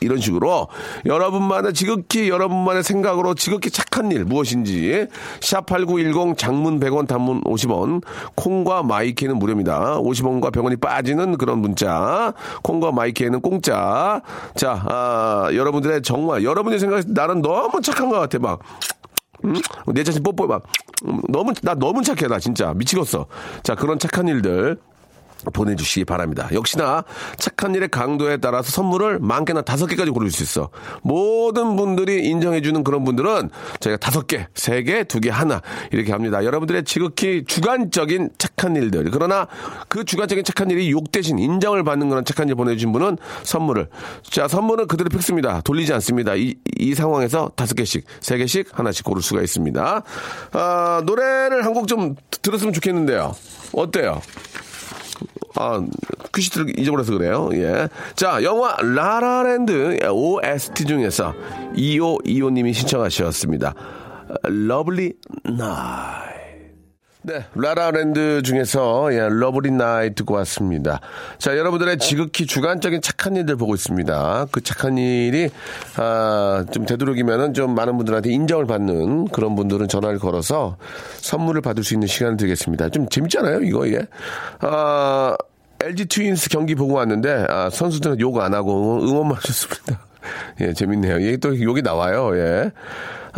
이런 0.00 0.20
식으로 0.20 0.68
여러분만의 1.04 1.74
지극히 1.74 2.28
여러분만의 2.28 2.84
생각으로 2.84 3.34
지극히 3.34 3.70
착한 3.70 4.12
일 4.12 4.24
무엇인지 4.24 5.08
샵8910 5.40 6.38
장문 6.38 6.78
100원 6.78 7.08
단문 7.08 7.42
50원 7.42 8.02
콩과 8.36 8.84
my 8.84 8.99
K는 8.99 9.36
무료입니다. 9.36 9.98
50원과 9.98 10.52
100원이 10.52 10.80
빠지는 10.80 11.38
그런 11.38 11.58
문자 11.58 12.32
콩과 12.62 12.92
my 12.92 13.04
K에는 13.04 13.40
공짜 13.40 14.22
자 14.54 14.84
아, 14.88 15.48
여러분들의 15.52 16.02
정말 16.02 16.44
여러분이 16.44 16.78
생각했을 16.78 17.12
때 17.12 17.20
나는 17.20 17.42
너무 17.42 17.80
착한 17.80 18.08
것 18.08 18.20
같아 18.20 18.38
막 18.38 18.60
음? 18.60 18.95
내 19.92 20.02
자신 20.02 20.22
뽀뽀해 20.22 20.48
막 20.48 20.62
음, 21.06 21.20
너무 21.28 21.52
나 21.62 21.74
너무 21.74 22.02
착해 22.02 22.26
나 22.28 22.38
진짜. 22.38 22.72
미치겠어. 22.74 23.26
자 23.62 23.74
그런 23.74 23.98
착한 23.98 24.28
일들 24.28 24.78
보내주시기 25.52 26.04
바랍니다. 26.04 26.48
역시나 26.52 27.04
착한 27.38 27.74
일의 27.74 27.88
강도에 27.88 28.38
따라서 28.38 28.70
선물을 28.70 29.20
만 29.20 29.44
개나 29.44 29.62
다섯 29.62 29.86
개까지 29.86 30.10
고를 30.10 30.30
수 30.30 30.42
있어. 30.42 30.70
모든 31.02 31.76
분들이 31.76 32.24
인정해주는 32.26 32.82
그런 32.84 33.04
분들은 33.04 33.50
저희가 33.80 33.98
다섯 33.98 34.26
개, 34.26 34.48
세 34.54 34.82
개, 34.82 35.04
두 35.04 35.20
개, 35.20 35.30
하나 35.30 35.62
이렇게 35.92 36.12
합니다. 36.12 36.44
여러분들의 36.44 36.84
지극히 36.84 37.44
주관적인 37.46 38.30
착한 38.38 38.74
일들. 38.76 39.10
그러나 39.10 39.46
그 39.88 40.04
주관적인 40.04 40.44
착한 40.44 40.70
일이 40.70 40.90
욕 40.90 41.12
대신 41.12 41.38
인정을 41.38 41.84
받는 41.84 42.08
그런 42.08 42.24
착한 42.24 42.48
일 42.48 42.56
보내주신 42.56 42.92
분은 42.92 43.16
선물을. 43.44 43.88
자, 44.22 44.48
선물은 44.48 44.88
그대로 44.88 45.08
픽스입니다. 45.08 45.60
돌리지 45.60 45.92
않습니다. 45.94 46.34
이, 46.34 46.54
이 46.78 46.94
상황에서 46.94 47.52
다섯 47.54 47.74
개씩, 47.74 48.04
세 48.20 48.36
개씩, 48.38 48.76
하나씩 48.78 49.04
고를 49.04 49.22
수가 49.22 49.42
있습니다. 49.42 50.02
아, 50.52 51.02
노래를 51.04 51.64
한 51.64 51.72
곡 51.76 51.86
좀 51.86 52.16
들었으면 52.42 52.72
좋겠는데요. 52.72 53.34
어때요? 53.72 54.20
아, 55.56 55.82
cue 56.34 56.45
sheet를 56.45 56.78
잊어버려서 56.78 57.12
그래요. 57.12 57.50
예. 57.54 57.88
자, 58.14 58.42
영화 58.42 58.76
라라랜드 58.80 59.98
OST 60.08 60.84
중에서 60.84 61.34
2525님이 61.74 62.74
신청하셨습니다. 62.74 63.74
Lovely 64.42 65.14
Night. 65.44 66.25
네, 67.26 67.44
라라랜드 67.56 68.40
중에서 68.42 69.12
예, 69.12 69.28
Lovely 69.28 69.72
Night 69.72 70.14
듣고 70.14 70.34
왔습니다. 70.34 71.00
자, 71.38 71.58
여러분들의 71.58 71.98
지극히 71.98 72.46
주관적인 72.46 73.02
착한 73.02 73.34
일들 73.34 73.56
보고 73.56 73.74
있습니다. 73.74 74.46
그 74.52 74.60
착한 74.60 74.96
일이 74.96 75.50
아, 75.96 76.64
좀 76.70 76.86
되도록이면은 76.86 77.52
좀 77.52 77.74
많은 77.74 77.96
분들한테 77.96 78.30
인정을 78.30 78.66
받는 78.66 79.26
그런 79.28 79.56
분들은 79.56 79.88
전화를 79.88 80.20
걸어서 80.20 80.76
선물을 81.16 81.62
받을 81.62 81.82
수 81.82 81.94
있는 81.94 82.06
시간을 82.06 82.36
드리겠습니다. 82.36 82.90
좀 82.90 83.08
재밌잖아요, 83.08 83.62
이거 83.62 83.86
이게. 83.86 84.06
아, 84.60 85.36
LG 85.82 86.06
트윈스 86.06 86.48
경기 86.48 86.76
보고 86.76 86.94
왔는데 86.94 87.46
아, 87.48 87.70
선수들은 87.70 88.20
욕 88.20 88.38
안 88.38 88.54
하고 88.54 89.00
응원만 89.02 89.36
하셨습니다. 89.38 89.98
예, 90.60 90.72
재밌네요. 90.72 91.18
이게 91.18 91.36
또 91.38 91.60
욕이 91.60 91.82
나와요. 91.82 92.30
예. 92.38 92.70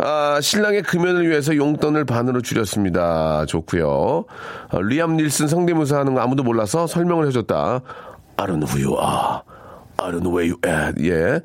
아, 0.01 0.39
신랑의 0.41 0.83
금연을 0.83 1.29
위해서 1.29 1.55
용돈을 1.55 2.05
반으로 2.05 2.41
줄였습니다. 2.41 3.45
좋고요. 3.45 4.25
어, 4.71 4.81
리암 4.81 5.17
닐슨 5.17 5.47
성대모사 5.47 5.99
하는 5.99 6.13
거 6.15 6.21
아무도 6.21 6.41
몰라서 6.43 6.87
설명을 6.87 7.27
해줬다. 7.27 7.81
I 8.37 8.47
don't 8.47 8.59
know 8.65 8.67
who 8.73 8.89
you 8.89 8.97
are. 8.97 9.41
I 9.97 10.11
don't 10.11 10.21
know 10.21 10.33
where 10.37 10.47
you 10.49 10.57
at. 10.65 11.03
예. 11.05 11.41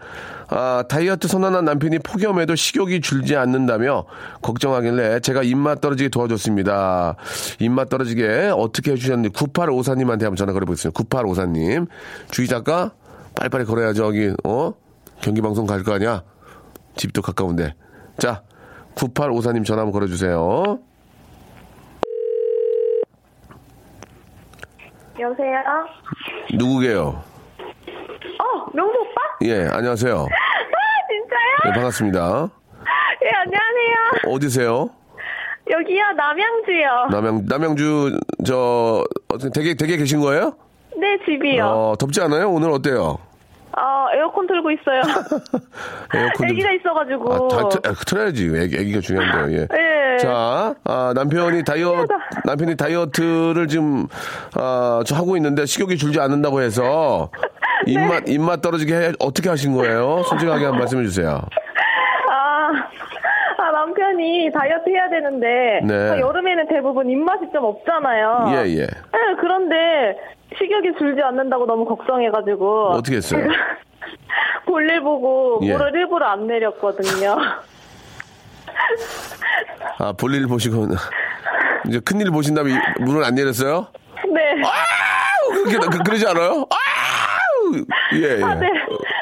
아, 0.48 0.84
다이어트 0.88 1.26
선언한 1.26 1.64
남편이 1.64 1.98
폭염에도 2.00 2.54
식욕이 2.54 3.00
줄지 3.00 3.34
않는다며 3.34 4.04
걱정하길래 4.42 5.18
제가 5.20 5.42
입맛 5.42 5.80
떨어지게 5.80 6.10
도와줬습니다. 6.10 7.16
입맛 7.58 7.88
떨어지게 7.88 8.52
어떻게 8.54 8.92
해주셨는지 8.92 9.30
9854님한테 9.30 10.22
한번 10.22 10.36
전화 10.36 10.52
걸어보겠습니다. 10.52 10.96
9854님. 11.02 11.88
주희 12.30 12.46
작가? 12.46 12.92
빨리빨리 13.34 13.64
걸어야죠. 13.64 14.06
여기, 14.06 14.32
어? 14.44 14.74
경기방송 15.22 15.66
갈 15.66 15.82
거 15.82 15.94
아니야? 15.94 16.22
집도 16.94 17.20
가까운데. 17.20 17.74
자, 18.18 18.42
9854님 18.94 19.64
전화 19.64 19.82
한번 19.82 19.92
걸어주세요. 19.92 20.78
여보세요? 25.18 25.58
누구게요? 26.54 27.00
어, 27.02 28.66
명수 28.74 28.98
오빠? 28.98 29.20
예, 29.42 29.66
안녕하세요. 29.70 30.14
아, 30.26 31.06
진짜요? 31.08 31.56
예, 31.66 31.72
반갑습니다. 31.72 32.48
예, 33.22 33.30
안녕하세요. 33.30 34.32
어 34.32 34.38
디세요? 34.40 34.90
여기요, 35.70 36.04
남양주요. 36.16 37.06
남양, 37.10 37.44
남양주, 37.46 38.18
저, 38.44 39.04
어떻게 39.28 39.50
되게, 39.50 39.74
되게 39.74 39.96
계신 39.96 40.20
거예요? 40.20 40.56
네, 40.96 41.16
집이요. 41.24 41.64
어, 41.64 41.90
어, 41.92 41.96
덥지 41.96 42.20
않아요? 42.20 42.50
오늘 42.50 42.70
어때요? 42.70 43.18
에어컨 44.14 44.46
틀고 44.46 44.70
있어요. 44.70 45.00
에어컨 46.14 46.48
애기가 46.50 46.70
있어가지고. 46.72 47.32
아, 47.34 47.48
다, 47.48 47.68
틀- 47.68 47.80
아, 47.90 47.94
틀어야지. 48.06 48.52
애기, 48.56 48.76
애기가 48.76 49.00
중요한데요, 49.00 49.58
예. 49.58 49.66
예. 50.12 50.16
자, 50.18 50.74
아, 50.84 51.12
남편이 51.14 51.64
다이어트, 51.66 52.06
남편이 52.44 52.76
다이어트를 52.76 53.66
지금, 53.68 54.06
아, 54.56 55.02
저 55.06 55.16
하고 55.16 55.36
있는데 55.36 55.66
식욕이 55.66 55.96
줄지 55.96 56.20
않는다고 56.20 56.60
해서 56.60 57.30
입맛, 57.86 58.28
입맛 58.28 58.62
떨어지게 58.62 58.94
해, 58.94 59.12
어떻게 59.18 59.48
하신 59.48 59.74
거예요? 59.74 60.22
솔직하게 60.24 60.64
한번 60.64 60.80
말씀해 60.80 61.02
주세요. 61.04 61.40
아, 62.30 62.70
아, 63.58 63.70
남편이 63.72 64.50
다이어트 64.52 64.88
해야 64.90 65.08
되는데, 65.10 65.80
네. 65.84 66.10
아, 66.10 66.18
여름에는 66.20 66.68
대부분 66.68 67.10
입맛이 67.10 67.46
좀 67.52 67.64
없잖아요. 67.64 68.46
예, 68.56 68.70
예. 68.76 68.86
네, 68.86 69.18
그런데 69.40 70.16
식욕이 70.58 70.96
줄지 70.98 71.22
않는다고 71.22 71.66
너무 71.66 71.84
걱정해가지고. 71.84 72.90
어떻게 72.92 73.16
했어요? 73.16 73.46
볼일 74.66 75.00
보고 75.02 75.60
예. 75.62 75.72
물을 75.72 75.94
일부러 75.94 76.26
안 76.26 76.46
내렸거든요. 76.46 77.36
아, 79.98 80.12
볼일 80.12 80.46
보시고, 80.46 80.88
이제 81.86 82.00
큰일 82.00 82.30
보신 82.30 82.54
다음에 82.54 82.72
문을 83.00 83.22
안 83.24 83.34
내렸어요? 83.34 83.86
네. 84.32 84.62
아우! 84.62 85.64
그렇게, 85.64 85.78
그, 85.78 85.98
그러지 86.02 86.26
않아요? 86.26 86.66
아우! 86.70 87.84
예, 88.14 88.38
예. 88.38 88.42
아, 88.42 88.54
네. 88.54 88.68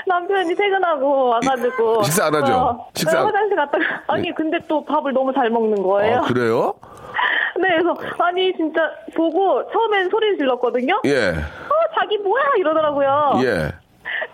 남편이 0.07 0.55
퇴근하고 0.55 1.29
와가지고. 1.29 2.03
식사 2.05 2.27
안 2.27 2.35
하죠? 2.37 2.55
어, 2.55 2.89
식사 2.95 3.13
네, 3.13 3.19
안- 3.19 3.27
화장실 3.27 3.57
갔다가. 3.57 3.85
아니, 4.09 4.35
근데 4.35 4.59
또 4.69 4.85
밥을 4.85 5.13
너무 5.13 5.33
잘 5.35 5.51
먹는 5.51 5.83
거예요. 5.83 6.19
아, 6.19 6.21
그래요? 6.23 6.75
네, 7.61 7.69
그래서, 7.79 7.95
아니, 8.19 8.53
진짜, 8.57 8.81
보고, 9.15 9.63
처음엔 9.73 10.09
소리 10.11 10.37
질렀거든요? 10.39 11.01
예. 11.05 11.29
어, 11.31 11.75
자기 11.99 12.19
뭐야! 12.19 12.43
이러더라고요. 12.59 13.41
예. 13.45 13.73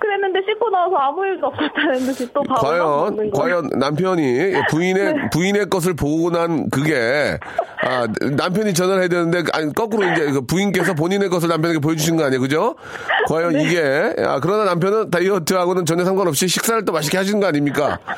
그랬는데 0.01 0.41
씻고 0.49 0.71
나와서 0.71 0.97
아무 0.97 1.25
일도 1.25 1.47
없었다는 1.47 1.99
듯이 2.01 2.31
또 2.33 2.43
밥을 2.43 2.79
막 2.79 2.87
과연. 3.17 3.31
과연 3.33 3.71
남편이 3.79 4.53
부인의, 4.71 5.15
네. 5.15 5.31
부인의 5.33 5.67
것을 5.71 5.95
보고 5.95 6.31
난 6.31 6.69
그게, 6.71 7.39
아, 7.83 8.07
남편이 8.37 8.75
전화를 8.75 9.03
해야 9.03 9.09
되는데, 9.09 9.43
아니, 9.53 9.73
거꾸로 9.73 10.05
이제 10.11 10.31
그 10.31 10.41
부인께서 10.43 10.95
본인의 10.95 11.29
것을 11.31 11.49
남편에게 11.49 11.81
보여주신 11.81 12.17
거 12.17 12.25
아니에요? 12.25 12.41
그죠? 12.41 12.75
과연 13.29 13.55
네. 13.55 13.63
이게, 13.65 14.15
아, 14.25 14.39
그러나 14.41 14.65
남편은 14.65 15.11
다이어트하고는 15.11 15.85
전혀 15.85 16.05
상관없이 16.05 16.49
식사를 16.49 16.85
또 16.85 16.93
맛있게 16.93 17.17
하시는 17.17 17.41
거 17.41 17.47
아닙니까? 17.47 17.99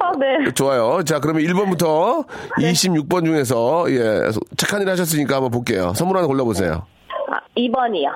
아, 0.00 0.12
네. 0.18 0.52
좋아요. 0.52 1.02
자, 1.04 1.18
그러면 1.20 1.42
1번부터 1.44 2.26
26번 2.58 3.24
중에서, 3.24 3.84
예, 3.90 4.30
착한 4.56 4.82
일 4.82 4.88
하셨으니까 4.88 5.36
한번 5.36 5.50
볼게요. 5.50 5.92
선물 5.94 6.16
하나 6.16 6.26
골라보세요. 6.26 6.86
아, 7.30 7.38
2번이요. 7.56 8.08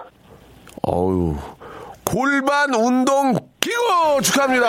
어우. 0.82 1.36
골반 2.12 2.72
운동 2.74 3.34
기구 3.60 4.22
축하합니다. 4.22 4.66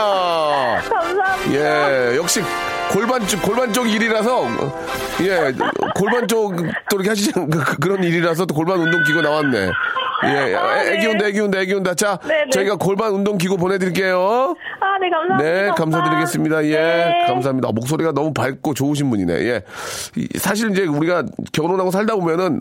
감사합니다. 0.89 1.53
예, 1.53 2.17
역시 2.17 2.41
골반 2.91 3.25
쪽 3.27 3.41
골반 3.41 3.71
쪽 3.71 3.87
일이라서 3.89 4.45
예, 5.21 5.53
골반 5.95 6.27
쪽 6.27 6.53
또 6.89 6.95
이렇게 6.97 7.09
하시지 7.09 7.31
않- 7.37 7.49
그, 7.49 7.63
그- 7.63 7.77
그런 7.77 8.03
일이라서 8.03 8.45
또 8.45 8.53
골반 8.53 8.79
운동 8.81 9.01
기구 9.05 9.21
나왔네. 9.21 9.71
예, 10.25 10.53
아, 10.53 10.81
애- 10.81 10.83
네. 10.83 10.95
애기 10.97 11.07
온다, 11.07 11.25
애기 11.27 11.39
온다, 11.39 11.59
애기 11.61 11.73
온다. 11.75 11.93
자, 11.93 12.19
네, 12.27 12.43
네. 12.43 12.49
저희가 12.51 12.75
골반 12.75 13.13
운동 13.13 13.37
기구 13.37 13.55
보내드릴게요. 13.55 14.53
아, 14.81 14.97
네, 14.99 15.09
감사합니다. 15.09 15.37
네. 15.37 15.69
감사드리겠습니다. 15.77 16.65
예, 16.65 16.71
네. 16.75 17.25
감사합니다. 17.27 17.69
목소리가 17.71 18.11
너무 18.11 18.33
밝고 18.33 18.73
좋으신 18.73 19.09
분이네. 19.09 19.33
예. 19.45 19.61
이- 20.17 20.27
사실 20.37 20.71
이제 20.71 20.83
우리가 20.85 21.23
결혼하고 21.53 21.89
살다 21.91 22.15
보면은 22.15 22.59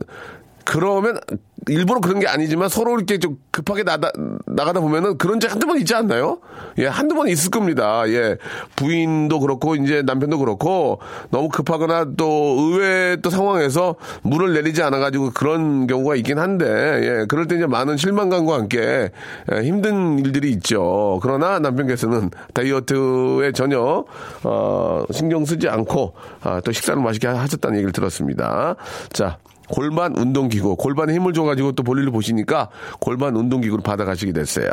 그러면 0.68 1.18
일부러 1.66 1.98
그런 2.00 2.20
게 2.20 2.28
아니지만 2.28 2.68
서로 2.68 2.94
이렇게 2.96 3.16
좀 3.18 3.38
급하게 3.50 3.84
나다, 3.84 4.10
나가다 4.44 4.80
보면은 4.80 5.16
그런 5.16 5.40
적 5.40 5.50
한두 5.50 5.66
번 5.66 5.78
있지 5.78 5.94
않나요? 5.94 6.40
예, 6.76 6.86
한두 6.86 7.14
번 7.14 7.28
있을 7.28 7.50
겁니다. 7.50 8.06
예. 8.08 8.36
부인도 8.76 9.40
그렇고, 9.40 9.76
이제 9.76 10.02
남편도 10.02 10.38
그렇고, 10.38 11.00
너무 11.30 11.48
급하거나 11.48 12.08
또 12.18 12.26
의외 12.58 13.16
또 13.22 13.30
상황에서 13.30 13.96
물을 14.20 14.52
내리지 14.52 14.82
않아가지고 14.82 15.30
그런 15.30 15.86
경우가 15.86 16.16
있긴 16.16 16.38
한데, 16.38 16.66
예. 16.66 17.26
그럴 17.28 17.48
때 17.48 17.56
이제 17.56 17.66
많은 17.66 17.96
실망감과 17.96 18.54
함께 18.54 19.10
예, 19.50 19.62
힘든 19.62 20.18
일들이 20.18 20.50
있죠. 20.50 21.18
그러나 21.22 21.58
남편께서는 21.60 22.30
다이어트에 22.52 23.52
전혀, 23.52 24.04
어, 24.44 25.04
신경 25.12 25.46
쓰지 25.46 25.66
않고, 25.70 26.12
아, 26.42 26.60
또 26.60 26.72
식사를 26.72 27.02
맛있게 27.02 27.26
하셨다는 27.26 27.78
얘기를 27.78 27.92
들었습니다. 27.92 28.76
자, 29.14 29.38
골반 29.68 30.16
운동기구, 30.16 30.76
골반에 30.76 31.14
힘을 31.14 31.32
줘가지고 31.32 31.72
또 31.72 31.82
볼일을 31.82 32.10
보시니까 32.10 32.70
골반 33.00 33.36
운동기구를 33.36 33.82
받아가시게 33.82 34.32
됐어요. 34.32 34.68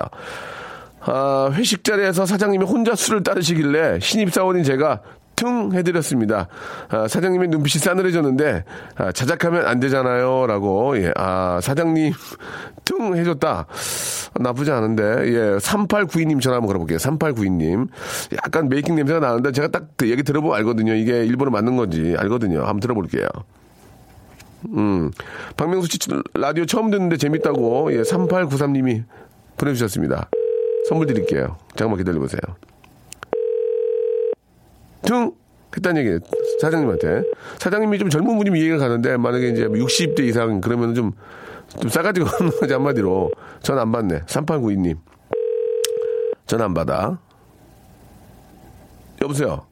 아, 1.01 1.51
회식 1.53 1.83
자리에서 1.83 2.25
사장님이 2.25 2.65
혼자 2.65 2.95
술을 2.95 3.23
따르시길래 3.23 3.99
신입사원인 3.99 4.63
제가 4.63 5.01
퉁 5.35 5.71
해드렸습니다. 5.73 6.47
아, 6.89 7.07
사장님의 7.07 7.49
눈빛이 7.49 7.81
싸늘해졌는데 7.81 8.63
아, 8.95 9.11
자작하면 9.11 9.67
안 9.67 9.79
되잖아요. 9.79 10.47
라고 10.47 10.97
예, 10.97 11.11
아, 11.15 11.59
사장님 11.61 12.13
퉁 12.85 13.15
해줬다. 13.15 13.67
나쁘지 14.39 14.71
않은데 14.71 15.03
예, 15.03 15.57
3892님 15.57 16.41
전화 16.41 16.57
한번 16.57 16.67
걸어볼게요. 16.67 16.97
3892님 16.97 17.87
약간 18.43 18.69
메이킹 18.69 18.95
냄새가 18.95 19.19
나는데 19.19 19.51
제가 19.51 19.67
딱그 19.67 20.09
얘기 20.09 20.23
들어보면 20.23 20.55
알거든요. 20.57 20.93
이게 20.93 21.25
일본어 21.25 21.51
맞는 21.51 21.75
건지 21.75 22.15
알거든요. 22.17 22.59
한번 22.59 22.79
들어볼게요. 22.79 23.27
음, 24.69 25.11
박명수 25.57 25.87
씨 25.91 25.99
라디오 26.33 26.65
처음 26.65 26.89
듣는데 26.91 27.17
재밌다고 27.17 27.93
예, 27.93 28.01
3893님이 28.01 29.03
보내주셨습니다. 29.57 30.29
선물 30.87 31.07
드릴게요. 31.07 31.57
잠깐만 31.75 31.97
기다려보세요. 31.97 32.39
퉁! 35.03 35.31
했다는 35.75 35.99
얘기예요. 36.01 36.19
사장님한테. 36.61 37.23
사장님이 37.59 37.99
좀 37.99 38.09
젊은 38.09 38.37
분이면 38.37 38.59
이해가 38.59 38.77
가는데, 38.77 39.17
만약에 39.17 39.49
이제 39.49 39.67
60대 39.67 40.21
이상 40.21 40.61
그러면 40.61 40.95
좀, 40.95 41.11
좀 41.81 41.89
싸가지가 41.89 42.29
없는 42.39 42.59
거지, 42.59 42.73
한마디로. 42.73 43.31
전 43.61 43.77
안 43.77 43.91
받네. 43.91 44.21
3892님. 44.21 44.97
전 46.47 46.61
안 46.61 46.73
받아. 46.73 47.19
여보세요? 49.21 49.65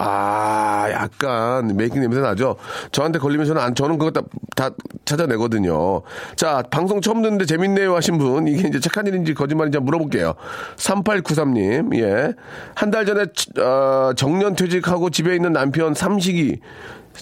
아, 0.00 0.86
약간 0.92 1.76
메이킹 1.76 2.00
냄새 2.00 2.20
나죠? 2.20 2.56
저한테 2.92 3.18
걸리면 3.18 3.46
저는 3.46 3.60
안, 3.60 3.74
저는 3.74 3.98
그거 3.98 4.10
다, 4.12 4.22
다 4.54 4.70
찾아내거든요. 5.04 6.02
자, 6.36 6.62
방송 6.70 7.00
처음 7.00 7.20
듣는데 7.22 7.44
재밌네요 7.46 7.96
하신 7.96 8.18
분, 8.18 8.46
이게 8.46 8.68
이제 8.68 8.78
착한 8.80 9.06
일인지 9.06 9.34
거짓말인지 9.34 9.78
물어볼게요. 9.80 10.34
3893님, 10.76 11.96
예. 11.98 12.34
한 12.74 12.90
달 12.90 13.04
전에, 13.04 13.24
어, 13.60 14.12
정년 14.16 14.54
퇴직하고 14.54 15.10
집에 15.10 15.34
있는 15.34 15.52
남편 15.52 15.94
삼식이 15.94 16.60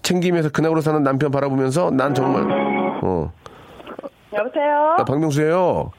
챙기면서 0.03 0.51
그나으로 0.51 0.81
사는 0.83 1.03
남편 1.03 1.31
바라보면서 1.31 1.91
난 1.91 2.15
정말, 2.15 2.43
어. 3.03 3.33
여보세요? 4.35 4.97
아, 4.99 5.05
박명수예요 5.05 5.91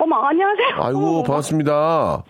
어머, 0.00 0.16
안녕하세요. 0.26 0.68
아이고, 0.82 1.22
반갑습니다. 1.24 2.22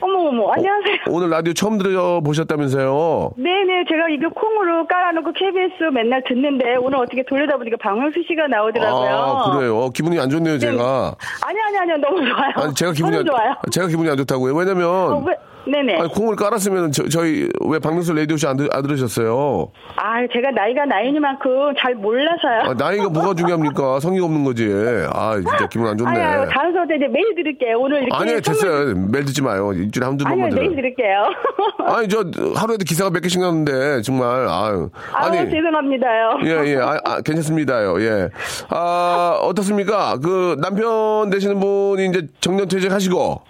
어머, 0.00 0.28
어머, 0.28 0.52
안녕하세요. 0.52 0.96
오늘 1.08 1.30
라디오 1.30 1.52
처음 1.54 1.78
들어보셨다면서요? 1.78 3.30
네네, 3.36 3.84
제가 3.88 4.08
이거 4.10 4.28
콩으로 4.28 4.86
깔아놓고 4.86 5.32
KBS 5.32 5.84
맨날 5.92 6.22
듣는데 6.26 6.76
오늘 6.76 6.98
어떻게 6.98 7.22
돌려다 7.24 7.56
보니까 7.56 7.76
박명수 7.80 8.22
씨가 8.28 8.46
나오더라고요. 8.48 9.08
아, 9.08 9.56
그래요. 9.56 9.90
기분이 9.90 10.18
안 10.20 10.28
좋네요, 10.28 10.58
제가. 10.58 11.14
아니, 11.46 11.58
아니, 11.60 11.78
아니요. 11.78 11.96
너무 11.96 12.18
좋아요. 12.18 12.52
아니, 12.56 12.74
제가 12.74 12.92
기분이 12.92 13.16
안, 13.16 13.24
좋아요. 13.24 13.54
제가 13.70 13.86
기분이 13.86 14.10
안 14.10 14.16
좋다고요. 14.18 14.54
왜냐면 14.54 14.86
어, 14.86 15.24
왜? 15.26 15.34
네네. 15.68 15.98
아니, 15.98 16.08
콩을 16.08 16.36
깔았으면 16.36 16.92
저, 16.92 17.04
희왜 17.26 17.78
박명수 17.82 18.12
라디오 18.14 18.36
쇼안 18.36 18.56
들- 18.56 18.68
안 18.72 18.82
들으셨어요? 18.82 19.68
아, 19.96 20.20
제가 20.32 20.50
나이가 20.52 20.84
나이니만큼 20.86 21.74
잘 21.80 21.94
몰라서요. 21.96 22.70
아, 22.70 22.74
나이가 22.74 23.08
뭐가 23.08 23.34
중요합니까? 23.34 23.98
성의가 24.00 24.26
없는 24.26 24.44
거지. 24.44 24.66
아, 25.12 25.34
진짜 25.34 25.66
기분 25.68 25.88
안 25.88 25.96
좋네. 25.98 26.10
아니, 26.10 26.50
다른 26.50 26.72
사람한테 26.72 26.96
이제 26.96 27.06
매일 27.08 27.34
들을게요. 27.34 27.78
오늘 27.78 28.02
이렇게. 28.04 28.14
아니, 28.16 28.40
됐어요. 28.40 28.94
매일 29.10 29.24
듣지 29.24 29.42
마요. 29.42 29.72
일주일에 29.72 30.06
한두 30.06 30.24
번만 30.24 30.50
매일 30.50 30.54
들어요. 30.54 30.76
들을게요. 30.76 31.26
아니, 31.96 32.08
저 32.08 32.18
하루에도 32.54 32.84
기사가 32.84 33.10
몇 33.10 33.20
개씩 33.20 33.40
나는데 33.40 34.02
정말 34.02 34.46
아유. 34.48 34.90
아유, 35.12 35.38
아니, 35.40 35.50
죄송합니다요. 35.50 36.38
예, 36.44 36.70
예. 36.72 36.76
아, 36.76 36.98
아, 37.04 37.20
괜찮습니다요. 37.22 38.00
예. 38.02 38.28
아, 38.68 39.38
어떻습니까? 39.42 40.16
그 40.22 40.56
남편 40.60 41.28
되시는 41.30 41.58
분이 41.58 42.06
이제 42.06 42.26
정년 42.40 42.68
퇴직하시고 42.68 43.40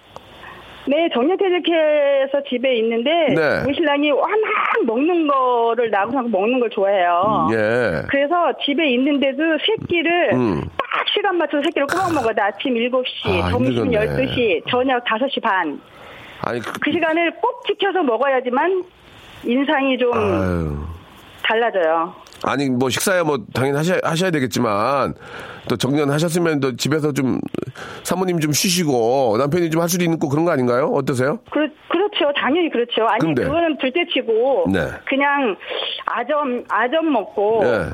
네, 0.87 1.09
정년퇴직해서 1.13 2.43
집에 2.49 2.77
있는데 2.77 3.09
네. 3.35 3.63
우리 3.65 3.73
신랑이 3.75 4.09
워낙 4.11 4.37
먹는 4.85 5.27
거를 5.27 5.89
나하고 5.91 6.21
먹는 6.29 6.59
걸 6.61 6.69
좋아해요. 6.69 7.49
예. 7.51 8.03
그래서 8.09 8.53
집에 8.63 8.89
있는데도 8.91 9.37
새끼를 9.65 10.33
음. 10.33 10.61
딱 10.77 11.05
시간 11.13 11.37
맞춰서 11.37 11.63
새끼를 11.63 11.87
꼬박 11.87 12.13
먹어요. 12.13 12.33
아침 12.39 12.75
7시, 12.75 13.43
아, 13.43 13.49
점심 13.49 13.85
힘들겠네. 13.85 14.25
12시, 14.25 14.63
저녁 14.69 15.03
5시 15.03 15.41
반. 15.41 15.81
아니 16.41 16.59
그, 16.61 16.71
그 16.79 16.91
시간을 16.91 17.31
꼭 17.41 17.65
지켜서 17.65 18.01
먹어야지만 18.03 18.83
인상이 19.43 19.97
좀 19.97 20.13
아유. 20.13 20.77
달라져요. 21.43 22.13
아니 22.47 22.69
뭐 22.69 22.89
식사야 22.89 23.23
뭐 23.23 23.39
당연히 23.53 23.77
하셔야, 23.77 23.99
하셔야 24.03 24.31
되겠지만 24.31 25.13
또 25.67 25.75
정년 25.75 26.09
하셨으면 26.09 26.59
또 26.61 26.75
집에서 26.77 27.11
좀 27.11 27.39
사모님 28.03 28.39
좀 28.39 28.53
쉬시고 28.53 29.35
남편이 29.37 29.69
좀 29.69 29.81
할 29.81 29.89
수도 29.89 30.03
있고 30.05 30.29
그런 30.29 30.45
거 30.45 30.51
아닌가요? 30.51 30.85
어떠세요? 30.93 31.39
그, 31.51 31.59
그렇죠. 31.89 32.31
당연히 32.35 32.69
그렇죠. 32.69 33.05
아니, 33.05 33.19
근데. 33.19 33.43
그거는 33.43 33.77
둘째치고, 33.77 34.65
네. 34.73 34.79
그냥 35.05 35.55
아점, 36.05 36.63
아점 36.69 37.11
먹고, 37.13 37.61
예. 37.63 37.89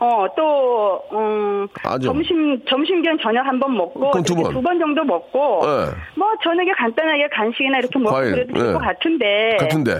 어, 0.00 0.26
또, 0.36 1.02
음, 1.12 1.68
아점. 1.84 2.00
점심, 2.14 2.58
점심 2.68 3.02
겸 3.02 3.18
저녁 3.22 3.44
한 3.46 3.60
번 3.60 3.76
먹고, 3.76 4.22
두 4.22 4.34
번. 4.34 4.52
두 4.54 4.62
번 4.62 4.78
정도 4.78 5.04
먹고, 5.04 5.60
예. 5.64 5.68
뭐, 6.16 6.28
저녁에 6.42 6.70
간단하게 6.72 7.28
간식이나 7.28 7.78
이렇게 7.78 7.98
먹고 7.98 8.14
과일, 8.14 8.32
그래도 8.32 8.54
될 8.54 8.68
예. 8.68 8.72
것 8.72 8.78
같은데, 8.78 9.56
같은데. 9.60 9.92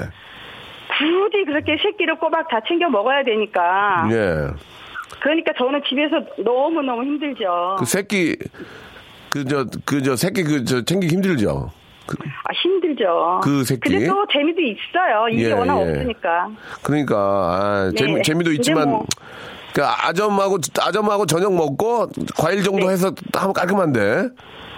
굳이 1.01 1.45
그렇게 1.47 1.77
새끼를 1.83 2.17
꼬박 2.19 2.49
다 2.49 2.61
챙겨 2.69 2.89
먹어야 2.91 3.23
되니까, 3.25 4.07
예. 4.11 4.49
그러니까 5.21 5.53
저는 5.59 5.83
집에서 5.89 6.17
너무 6.45 6.83
너무 6.83 7.03
힘들죠. 7.05 7.77
그 7.79 7.85
새끼 7.87 8.37
그 9.31 9.45
저 9.45 9.65
그 9.87 10.03
저 10.03 10.17
새끼 10.17 10.43
그 10.45 10.65
저 10.65 10.83
챙기기 10.85 11.15
힘들죠. 11.15 11.71
그, 12.07 12.17
아, 12.45 12.53
힘들죠. 12.53 13.41
그 13.45 13.63
새끼? 13.65 13.81
근데 13.91 14.07
또 14.09 14.27
재미도 14.33 14.61
있어요. 14.61 15.29
일이 15.31 15.45
예, 15.45 15.53
워낙 15.53 15.79
예. 15.81 15.91
없으니까. 15.91 16.49
그러니까 16.83 17.17
아, 17.17 17.91
네. 17.95 17.97
재미 17.97 18.23
재미도 18.23 18.49
근데 18.51 18.55
있지만 18.57 18.89
뭐- 18.91 19.07
그 19.73 19.83
아점하고 19.85 20.59
아점하고 20.81 21.27
저녁 21.27 21.55
먹고 21.55 22.09
과일 22.37 22.63
정도 22.65 22.87
네. 22.89 22.93
해서 22.93 23.13
하면 23.35 23.53
깔끔한데. 23.53 24.29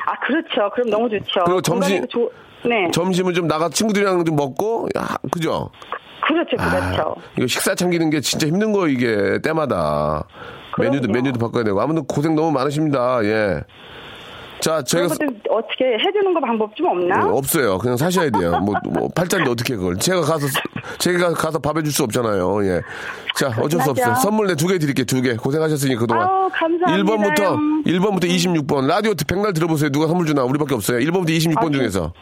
아, 0.04 0.18
그렇죠. 0.26 0.70
그럼 0.74 0.90
너무 0.90 1.08
좋죠. 1.08 1.44
그리고 1.44 1.62
점심- 1.62 2.06
좋- 2.08 2.30
네. 2.64 2.90
점심은 2.92 3.32
좀 3.32 3.46
나가 3.48 3.68
친구들이랑 3.70 4.24
좀 4.26 4.36
먹고 4.36 4.88
야, 4.96 5.16
그죠? 5.30 5.70
그렇죠, 6.26 6.56
그렇죠. 6.56 7.14
아, 7.18 7.22
이거 7.36 7.46
식사 7.46 7.74
챙기는 7.74 8.08
게 8.10 8.20
진짜 8.20 8.46
힘든 8.46 8.72
거 8.72 8.88
이게 8.88 9.38
때마다 9.42 10.24
메뉴도 10.78 11.02
그럼요. 11.08 11.12
메뉴도 11.12 11.38
바꿔야 11.38 11.64
되고 11.64 11.80
아무튼 11.80 12.04
고생 12.06 12.34
너무 12.34 12.50
많으십니다. 12.52 13.20
예. 13.24 13.60
자, 14.60 14.76
거좀 14.80 15.40
어떻게 15.50 15.84
해주는 15.98 16.32
거 16.34 16.38
방법 16.40 16.74
좀 16.76 16.86
없나? 16.86 17.24
네, 17.24 17.30
없어요. 17.32 17.78
그냥 17.78 17.96
사셔야 17.96 18.30
돼요. 18.30 18.60
뭐, 18.60 18.76
뭐 18.84 19.08
팔자인데 19.12 19.50
어떻게 19.50 19.74
그걸? 19.74 19.96
제가 19.96 20.20
가서 20.20 20.46
제가 20.98 21.32
가서 21.32 21.58
밥 21.58 21.76
해줄 21.76 21.92
수 21.92 22.04
없잖아요. 22.04 22.64
예. 22.66 22.80
자, 23.34 23.48
어쩔 23.60 23.80
수 23.80 23.90
없어요. 23.90 24.14
선물 24.22 24.46
내 24.46 24.54
두 24.54 24.68
개 24.68 24.78
드릴게요. 24.78 25.04
두 25.04 25.20
개. 25.20 25.34
고생하셨으니 25.34 25.96
그동안. 25.96 26.28
아우, 26.28 26.48
감사합니다. 26.52 26.86
1번부터 27.16 27.84
1번부터 27.86 28.24
26번 28.30 28.86
라디오 28.86 29.14
백날 29.26 29.52
들어보세요. 29.52 29.90
누가 29.90 30.06
선물 30.06 30.26
주나? 30.26 30.44
우리밖에 30.44 30.76
없어요. 30.76 30.98
1번부터 31.00 31.30
26번 31.30 31.58
아, 31.58 31.62
진- 31.62 31.72
중에서. 31.72 32.12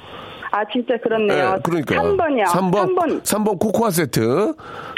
아, 0.52 0.64
진짜 0.72 0.96
그렇네요. 1.02 1.54
예, 1.56 1.60
그러니까. 1.62 1.94
3번이요. 1.96 2.44
3번. 2.46 2.72
3번. 2.96 3.22
3번 3.22 3.58
코코아 3.60 3.90
세트. 3.90 4.54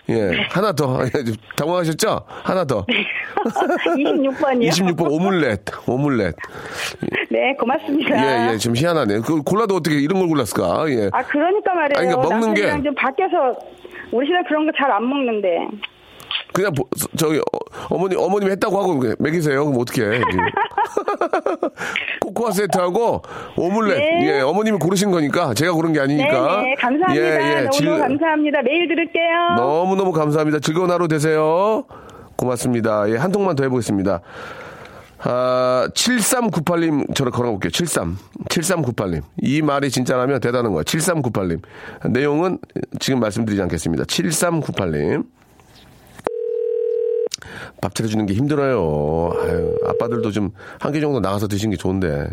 예. 0.08 0.30
하나 0.50 0.72
더. 0.72 1.00
예, 1.04 1.10
좀 1.24 1.34
당황하셨죠? 1.56 2.20
하나 2.42 2.64
더. 2.64 2.86
26번이요. 3.44 4.68
26번 4.70 5.10
오믈렛. 5.10 5.60
오믈렛. 5.86 6.34
네, 7.30 7.54
고맙습니다. 7.58 8.48
예, 8.48 8.52
예. 8.52 8.56
좀 8.58 8.74
희한하네. 8.76 9.20
그 9.20 9.42
골라도 9.42 9.76
어떻게 9.76 9.96
이런 10.00 10.20
걸 10.20 10.28
골랐을까? 10.28 10.88
예. 10.90 11.10
아, 11.12 11.22
그러니까 11.22 11.74
말이에요. 11.74 11.98
아니, 11.98 12.08
그러니까 12.08 12.28
먹는 12.34 12.54
게- 12.54 12.82
좀 12.82 12.94
밖에서 12.94 13.54
우리 14.10 14.26
신랑 14.26 14.44
그런 14.48 14.66
거 14.66 14.72
잘 14.76 14.90
안 14.90 15.08
먹는데. 15.08 15.68
그냥 16.52 16.72
보- 16.74 16.88
저기 17.16 17.40
어, 17.88 17.98
머니 17.98 18.14
어머님 18.16 18.50
했다고 18.50 18.78
하고 18.80 19.02
먹이세요. 19.18 19.64
그럼 19.64 19.80
어떻게 19.80 20.02
해? 20.02 20.20
코코아 22.20 22.52
세트하고 22.52 23.22
오믈렛. 23.56 23.98
네. 23.98 24.26
예, 24.26 24.40
어머님이 24.40 24.78
고르신 24.78 25.10
거니까 25.10 25.54
제가 25.54 25.72
고른 25.72 25.92
게 25.92 25.98
네, 25.98 26.04
아니니까. 26.04 26.62
네, 26.62 26.74
감사합니다. 26.78 27.16
예, 27.16 27.56
예. 27.56 27.60
너무 27.62 27.70
질- 27.72 27.98
감사합니다. 27.98 28.62
매일 28.62 28.88
들을게요. 28.88 29.54
너무 29.56 29.96
너무 29.96 30.12
감사합니다. 30.12 30.60
즐거운 30.60 30.90
하루 30.90 31.08
되세요. 31.08 31.84
고맙습니다. 32.36 33.08
예, 33.10 33.16
한 33.16 33.32
통만 33.32 33.56
더 33.56 33.64
해보겠습니다. 33.64 34.20
아, 35.24 35.88
7398님 35.94 37.14
저를 37.14 37.30
걸어볼게요. 37.30 37.70
73. 37.70 38.16
7398님. 38.48 39.22
이 39.40 39.62
말이 39.62 39.88
진짜라면 39.90 40.40
대단한 40.40 40.72
거예요. 40.72 40.82
7398님. 40.82 41.60
내용은 42.10 42.58
지금 42.98 43.20
말씀드리지 43.20 43.62
않겠습니다. 43.62 44.04
7398님. 44.04 45.24
밥 47.82 47.94
차려주는 47.96 48.24
게 48.26 48.32
힘들어요. 48.34 49.32
아유, 49.42 49.76
아빠들도 49.88 50.30
좀 50.30 50.52
한 50.80 50.92
개 50.92 51.00
정도 51.00 51.20
나가서 51.20 51.48
드시는 51.48 51.72
게 51.72 51.76
좋은데. 51.76 52.28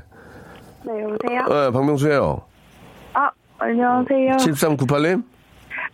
네, 0.86 0.94
여보세요? 1.04 1.42
네, 1.50 1.72
박명수예요. 1.72 2.42
아, 3.14 3.30
안녕하세요. 3.58 4.32
7398님. 4.38 5.24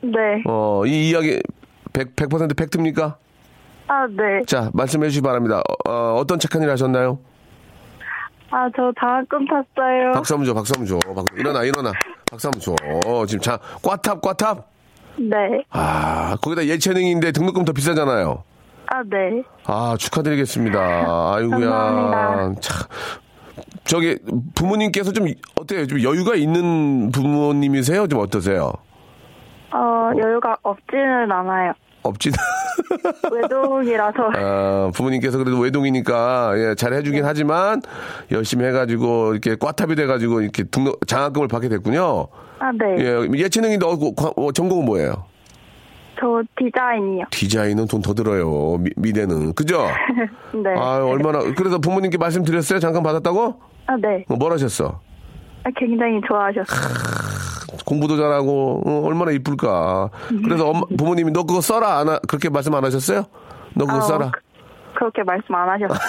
네. 0.01 0.43
어, 0.45 0.83
이 0.85 1.09
이야기 1.09 1.41
100, 1.93 2.15
100% 2.15 2.55
팩트입니까? 2.57 3.17
아, 3.87 4.07
네. 4.07 4.41
자, 4.45 4.69
말씀해 4.73 5.07
주시기 5.07 5.23
바랍니다. 5.23 5.61
어, 5.87 6.23
떤 6.27 6.37
착한 6.37 6.61
일 6.61 6.69
하셨나요? 6.69 7.17
아, 8.51 8.69
저 8.75 8.91
장학금 8.99 9.45
탔어요. 9.47 10.11
박수 10.13 10.33
한번 10.33 10.45
줘, 10.45 10.53
박수 10.53 10.73
한번 10.77 10.99
줘. 10.99 11.13
박- 11.13 11.25
일어나, 11.37 11.63
일어나. 11.63 11.91
박수 12.29 12.47
한번 12.47 12.59
줘. 12.59 12.75
어, 13.05 13.25
지금 13.25 13.41
자, 13.41 13.57
꽈탑, 13.81 14.21
꽈탑. 14.21 14.67
네. 15.17 15.63
아, 15.69 16.35
거기다 16.41 16.65
예체능인데 16.65 17.31
등록금 17.31 17.63
더 17.63 17.71
비싸잖아요. 17.71 18.43
아, 18.87 19.03
네. 19.09 19.43
아, 19.65 19.95
축하드리겠습니다. 19.97 20.79
아이고야. 21.35 22.53
참. 22.61 22.87
저기, 23.85 24.17
부모님께서 24.55 25.11
좀, 25.11 25.27
어때요? 25.59 25.85
좀 25.87 26.01
여유가 26.01 26.35
있는 26.35 27.11
부모님이세요? 27.11 28.07
좀 28.07 28.19
어떠세요? 28.19 28.71
어, 29.73 30.11
여유가 30.17 30.55
없지는 30.63 31.31
않아요. 31.31 31.73
없진. 32.03 32.31
외동이라서. 33.31 34.31
아, 34.35 34.91
부모님께서 34.93 35.37
그래도 35.37 35.59
외동이니까, 35.59 36.53
예, 36.57 36.75
잘 36.75 36.93
해주긴 36.93 37.25
하지만, 37.25 37.81
열심히 38.31 38.65
해가지고, 38.65 39.33
이렇게 39.33 39.55
꽈탑이 39.55 39.95
돼가지고, 39.95 40.41
이렇게 40.41 40.63
등록, 40.63 40.99
장학금을 41.07 41.47
받게 41.47 41.69
됐군요. 41.69 42.27
아, 42.59 42.71
네. 42.71 42.95
예, 43.03 43.27
예체능인데, 43.39 43.85
어, 43.85 43.97
과- 44.15 44.33
어, 44.35 44.51
전공은 44.51 44.85
뭐예요? 44.85 45.25
저 46.19 46.41
디자인이요. 46.57 47.25
디자인은 47.31 47.87
돈 47.87 48.01
더 48.01 48.13
들어요. 48.13 48.77
미, 48.77 48.89
미대는. 48.95 49.53
그죠? 49.53 49.87
네. 50.53 50.69
아 50.77 51.03
얼마나. 51.03 51.39
그래서 51.55 51.79
부모님께 51.79 52.17
말씀드렸어요? 52.17 52.79
잠깐 52.79 53.03
받았다고? 53.03 53.55
아, 53.87 53.95
네. 53.97 54.23
어, 54.29 54.35
뭘 54.35 54.51
하셨어? 54.53 54.99
아, 55.63 55.69
굉장히 55.77 56.19
좋아하셨어요. 56.27 57.75
공부도 57.85 58.17
잘하고, 58.17 58.81
어, 58.85 59.01
얼마나 59.05 59.31
이쁠까. 59.31 60.09
그래서 60.43 60.69
엄마, 60.69 60.81
부모님이 60.97 61.31
너 61.31 61.43
그거 61.43 61.61
써라. 61.61 61.99
안 61.99 62.09
하, 62.09 62.19
그렇게 62.27 62.49
말씀 62.49 62.73
안 62.73 62.83
하셨어요? 62.85 63.25
너 63.75 63.85
그거 63.85 63.97
아, 63.97 64.01
써라. 64.01 64.31
그- 64.31 64.39
그렇게 64.95 65.23
말씀 65.23 65.53
안 65.53 65.69
하셨어요. 65.69 65.99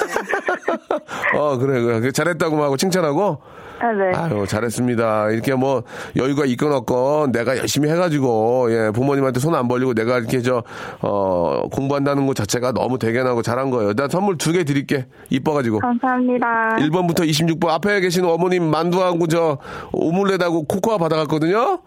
어, 1.38 1.58
그래, 1.58 1.80
그래. 1.82 2.10
잘했다고 2.12 2.62
하고 2.62 2.76
칭찬하고. 2.76 3.38
아, 3.78 3.92
네. 3.92 4.10
아유, 4.16 4.46
잘했습니다. 4.46 5.30
이렇게 5.32 5.54
뭐, 5.54 5.82
여유가 6.16 6.46
있건 6.46 6.72
없건 6.72 7.32
내가 7.32 7.58
열심히 7.58 7.90
해가지고, 7.90 8.68
예, 8.70 8.90
부모님한테 8.90 9.38
손 9.38 9.54
안 9.54 9.68
벌리고 9.68 9.92
내가 9.92 10.18
이렇게 10.18 10.40
저, 10.40 10.62
어, 11.02 11.68
공부한다는 11.70 12.26
것 12.26 12.34
자체가 12.36 12.72
너무 12.72 12.98
대견하고 12.98 13.42
잘한 13.42 13.68
거예요. 13.70 13.92
나 13.92 14.08
선물 14.08 14.38
두 14.38 14.52
개 14.52 14.64
드릴게. 14.64 15.06
이뻐가지고. 15.28 15.80
감사합니다. 15.80 16.76
1번부터 16.78 17.28
26번 17.28 17.68
앞에 17.68 18.00
계신 18.00 18.24
어머님 18.24 18.64
만두하고 18.70 19.26
저 19.26 19.58
오믈렛하고 19.92 20.64
코코아 20.64 20.96
받아갔거든요. 20.96 21.78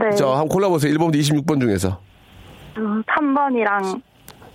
네. 0.00 0.16
저 0.16 0.30
한번 0.30 0.48
골라보세요. 0.48 0.94
1번부터 0.94 1.16
26번 1.16 1.60
중에서. 1.60 1.98
3번이랑 2.74 4.00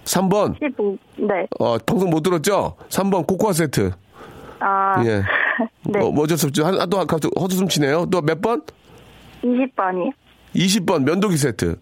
3번. 0.06 0.56
15. 0.60 0.98
네. 1.18 1.48
어, 1.60 1.78
방송 1.80 2.10
못 2.10 2.22
들었죠? 2.24 2.76
3번 2.90 3.28
코코아 3.28 3.54
세트. 3.54 3.92
아, 4.60 5.04
예. 5.06 5.22
네. 5.86 6.00
어, 6.00 6.12
뭐 6.12 6.24
어쩔 6.24 6.38
수 6.38 6.48
없죠. 6.48 6.66
한, 6.66 6.80
아, 6.80 6.86
또 6.86 6.98
갑자기 7.06 7.30
헛웃음 7.40 7.68
치네요. 7.68 8.06
또 8.08 8.22
몇 8.22 8.42
번? 8.42 8.62
20번이요. 9.44 10.12
20번 10.56 11.04
면도기 11.04 11.38
세트. 11.38 11.78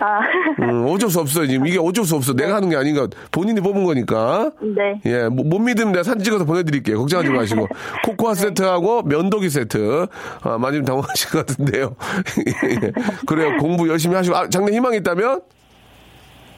아, 0.00 0.20
음, 0.62 0.86
어쩔 0.88 1.10
수 1.10 1.18
없어요. 1.18 1.46
지금 1.48 1.66
이게 1.66 1.76
어쩔 1.78 2.04
수 2.04 2.14
없어. 2.14 2.32
내가 2.32 2.54
하는 2.56 2.68
게 2.68 2.76
아닌가. 2.76 3.08
본인이 3.32 3.60
뽑은 3.60 3.82
거니까. 3.84 4.52
네. 4.62 5.00
예, 5.06 5.28
뭐, 5.28 5.44
못 5.44 5.58
믿으면 5.58 5.90
내가 5.92 6.04
사진 6.04 6.22
찍어서 6.22 6.44
보내드릴게요. 6.44 6.98
걱정하지 6.98 7.30
마시고. 7.30 7.66
코코아 8.06 8.34
세트하고 8.34 9.02
면도기 9.02 9.50
세트. 9.50 10.06
아, 10.42 10.56
많이 10.58 10.76
좀 10.76 10.84
당황하실 10.84 11.30
것 11.30 11.46
같은데요. 11.46 11.96
예. 12.46 12.92
그래요. 13.26 13.56
공부 13.58 13.88
열심히 13.88 14.14
하시고. 14.14 14.36
아, 14.36 14.48
장래 14.48 14.72
희망이 14.72 14.98
있다면? 14.98 15.40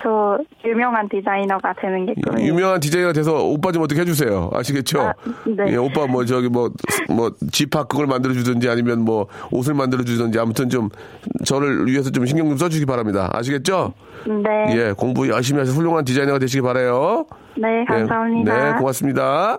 저 0.03 0.39
유명한 0.65 1.09
디자이너가 1.09 1.75
되는 1.75 2.07
게 2.07 2.15
꿈이에요. 2.15 2.49
유명한 2.49 2.81
디자이너가 2.81 3.13
돼서 3.13 3.45
오빠 3.45 3.73
좀 3.73 3.83
어떻게 3.83 4.01
해주세요. 4.01 4.51
아시겠죠? 4.53 5.01
아, 5.01 5.15
네. 5.47 5.73
예, 5.73 5.77
오빠 5.77 6.07
뭐 6.07 6.25
저기 6.25 6.49
뭐, 6.49 6.71
뭐, 7.09 7.33
집합 7.53 7.89
그걸 7.89 8.07
만들어주든지 8.07 8.69
아니면 8.69 9.03
뭐 9.03 9.27
옷을 9.51 9.75
만들어주든지 9.75 10.39
아무튼 10.39 10.69
좀 10.69 10.89
저를 11.45 11.87
위해서 11.87 12.11
좀 12.11 12.27
신경 12.27 12.49
좀 12.49 12.57
써주기 12.57 12.87
바랍니다. 12.87 13.31
아시겠죠? 13.33 13.93
네. 14.27 14.77
예, 14.77 14.93
공부 14.93 15.29
열심히 15.29 15.61
하셔서 15.61 15.79
훌륭한 15.79 16.05
디자이너가 16.05 16.39
되시기 16.39 16.63
바라요. 16.63 17.27
네, 17.57 17.85
감사합니다. 17.87 18.73
네, 18.73 18.79
고맙습니다. 18.79 19.59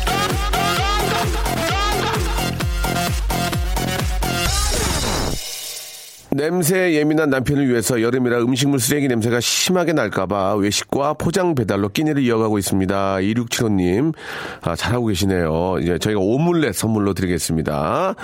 냄새에 6.33 6.93
예민한 6.93 7.29
남편을 7.29 7.67
위해서 7.67 8.01
여름이라 8.01 8.39
음식물 8.39 8.79
쓰레기 8.79 9.09
냄새가 9.09 9.41
심하게 9.41 9.91
날까봐 9.91 10.55
외식과 10.55 11.15
포장 11.15 11.55
배달로 11.55 11.89
끼니를 11.89 12.23
이어가고 12.23 12.57
있습니다. 12.57 13.17
2675님, 13.17 14.13
아, 14.61 14.73
잘하고 14.77 15.07
계시네요. 15.07 15.79
이제 15.81 15.97
저희가 15.97 16.21
오믈렛 16.21 16.73
선물로 16.73 17.13
드리겠습니다. 17.13 18.15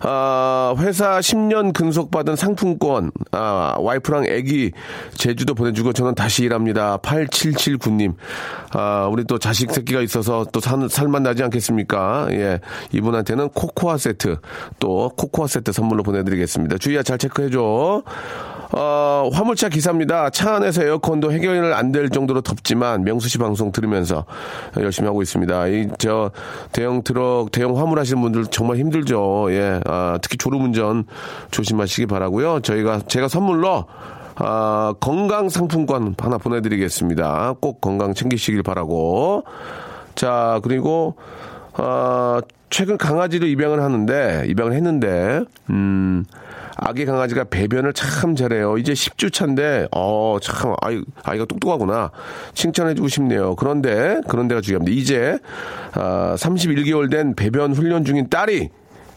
아, 0.00 0.74
회사 0.78 1.18
10년 1.18 1.74
근속받은 1.74 2.34
상품권, 2.34 3.10
아, 3.32 3.74
와이프랑 3.78 4.24
애기 4.28 4.72
제주도 5.12 5.52
보내주고 5.54 5.92
저는 5.92 6.14
다시 6.14 6.44
일합니다. 6.44 6.96
8779님, 6.96 8.14
아, 8.72 9.06
우리 9.12 9.24
또 9.24 9.38
자식 9.38 9.70
새끼가 9.70 10.00
있어서 10.00 10.46
또 10.50 10.60
살, 10.60 10.88
살만 10.88 11.24
나지 11.24 11.42
않겠습니까? 11.42 12.28
예. 12.30 12.60
이분한테는 12.92 13.50
코코아 13.50 13.98
세트, 13.98 14.38
또 14.78 15.10
코코아 15.14 15.46
세트 15.46 15.72
선물로 15.72 16.02
보내드리겠습니다. 16.02 16.78
주희야 16.78 17.02
잘 17.02 17.18
체크해 17.18 17.49
줘. 17.50 18.02
어, 18.72 19.28
화물차 19.32 19.68
기사입니다. 19.68 20.30
차 20.30 20.54
안에서 20.54 20.84
에어컨도 20.84 21.32
해결 21.32 21.72
안될 21.72 22.10
정도로 22.10 22.40
덥지만 22.40 23.02
명수 23.02 23.28
씨 23.28 23.38
방송 23.38 23.72
들으면서 23.72 24.24
열심히 24.78 25.08
하고 25.08 25.22
있습니다. 25.22 25.66
이, 25.66 25.88
저, 25.98 26.30
대형 26.70 27.02
트럭, 27.02 27.50
대형 27.50 27.76
화물 27.76 27.98
하시는 27.98 28.22
분들 28.22 28.46
정말 28.46 28.76
힘들죠. 28.76 29.48
예. 29.50 29.80
아, 29.86 30.18
특히 30.22 30.36
졸음운전 30.36 31.04
조심하시기 31.50 32.06
바라고요 32.06 32.60
저희가, 32.60 33.00
제가 33.08 33.26
선물로 33.26 33.86
아, 34.36 34.94
건강 35.00 35.48
상품권 35.48 36.14
하나 36.18 36.38
보내드리겠습니다. 36.38 37.56
꼭 37.60 37.80
건강 37.80 38.14
챙기시길 38.14 38.62
바라고. 38.62 39.44
자, 40.14 40.60
그리고, 40.62 41.16
아, 41.74 42.40
최근 42.70 42.96
강아지도 42.96 43.46
입양을 43.46 43.82
하는데, 43.82 44.44
입양을 44.46 44.72
했는데, 44.72 45.40
음, 45.68 46.24
아기 46.82 47.04
강아지가 47.04 47.44
배변을 47.44 47.92
참 47.92 48.34
잘해요. 48.34 48.78
이제 48.78 48.94
10주 48.94 49.30
차인데, 49.30 49.88
어, 49.94 50.38
참, 50.40 50.74
아이, 50.80 51.02
아이가 51.22 51.44
똑똑하구나. 51.44 52.10
칭찬해주고 52.54 53.06
싶네요. 53.08 53.54
그런데, 53.56 54.22
그런 54.28 54.48
데가 54.48 54.62
중요합니다. 54.62 54.98
이제, 54.98 55.38
아, 55.92 56.34
31개월 56.38 57.10
된 57.10 57.34
배변 57.34 57.74
훈련 57.74 58.06
중인 58.06 58.30
딸이 58.30 58.70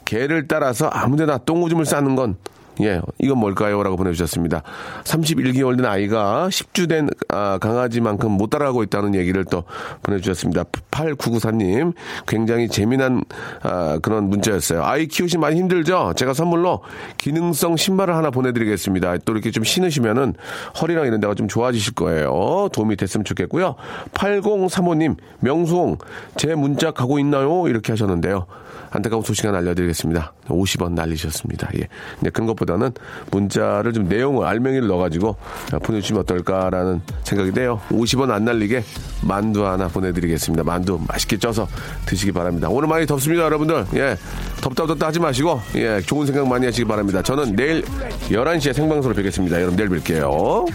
개를 0.04 0.50
따라서 0.50 0.88
아무데나 0.88 1.38
똥오줌을 1.38 1.86
싸는 1.86 2.18
건 2.18 2.36
예, 2.82 3.02
이건 3.20 3.38
뭘까요? 3.38 3.84
라고 3.84 3.96
보내주셨습니다. 3.96 4.64
31개월 5.04 5.78
된 5.78 5.86
아이가 5.86 6.48
10주 6.50 6.90
된 6.90 7.10
아, 7.30 7.58
강아지만큼 7.60 8.32
못 8.32 8.50
따라가고 8.50 8.84
있다는 8.84 9.16
얘기를 9.16 9.46
또 9.46 9.64
보내주셨습니다. 10.02 10.64
8994님, 10.92 11.94
굉장히 12.28 12.68
재미난 12.68 13.24
아, 13.62 14.00
그런 14.02 14.30
문자였어요. 14.30 14.84
아이 14.84 15.08
키우시 15.08 15.38
많이 15.38 15.60
힘들죠? 15.60 16.14
제가 16.16 16.34
선물로 16.34 16.82
기능성 17.18 17.78
신발을 17.78 18.16
하나 18.16 18.32
보내드리겠습니다. 18.32 19.18
또 19.26 19.34
이렇게 19.34 19.52
좀 19.52 19.64
신으시면은 19.64 20.34
허리랑 20.82 21.06
이런 21.06 21.20
데가 21.20 21.36
좀 21.36 21.48
좋아지실 21.48 21.94
거예요. 21.94 22.70
도움이 22.74 22.96
됐으면 22.96 23.24
좋겠고요. 23.24 23.76
8035님, 24.14 25.18
명수홍, 25.42 25.98
제 26.38 26.56
문자 26.56 26.92
가고 26.92 27.20
있나요? 27.20 27.68
이렇게 27.68 27.92
하셨는데요. 27.92 28.48
안타까운 28.94 29.24
소식 29.24 29.46
하나 29.46 29.58
알려드리겠습니다. 29.58 30.34
50원 30.48 30.94
날리셨습니다. 30.94 31.70
예. 31.76 31.88
근데 32.16 32.30
그런 32.30 32.48
것보다는 32.48 32.92
문자를 33.32 33.92
좀 33.94 34.08
내용을 34.08 34.46
알맹이를 34.46 34.88
넣어가지고 34.88 35.36
보내주시면 35.84 36.22
어떨까라는 36.22 37.02
생각이 37.24 37.52
돼요. 37.52 37.82
50원 37.90 38.32
안 38.32 38.46
날리게 38.46 38.84
만두 39.22 39.66
하나 39.66 39.88
보내드리겠습니다. 39.88 40.64
만두 40.64 41.00
맛있게 41.08 41.38
쪄서 41.38 41.68
드시기 42.06 42.32
바랍니다. 42.32 42.70
오늘 42.70 42.88
많이 42.88 43.06
덥습니다, 43.06 43.44
여러분들. 43.44 43.86
예. 43.96 44.16
덥다 44.62 44.86
덥다 44.86 45.08
하지 45.08 45.20
마시고, 45.20 45.60
예. 45.76 46.00
좋은 46.02 46.26
생각 46.26 46.48
많이 46.48 46.66
하시기 46.66 46.86
바랍니다. 46.86 47.22
저는 47.22 47.56
내일 47.56 47.84
11시에 48.30 48.74
생방송으로 48.74 49.16
뵙겠습니다. 49.16 49.58
여러분 49.58 49.76
내일 49.76 49.90
뵐게요. 49.90 50.68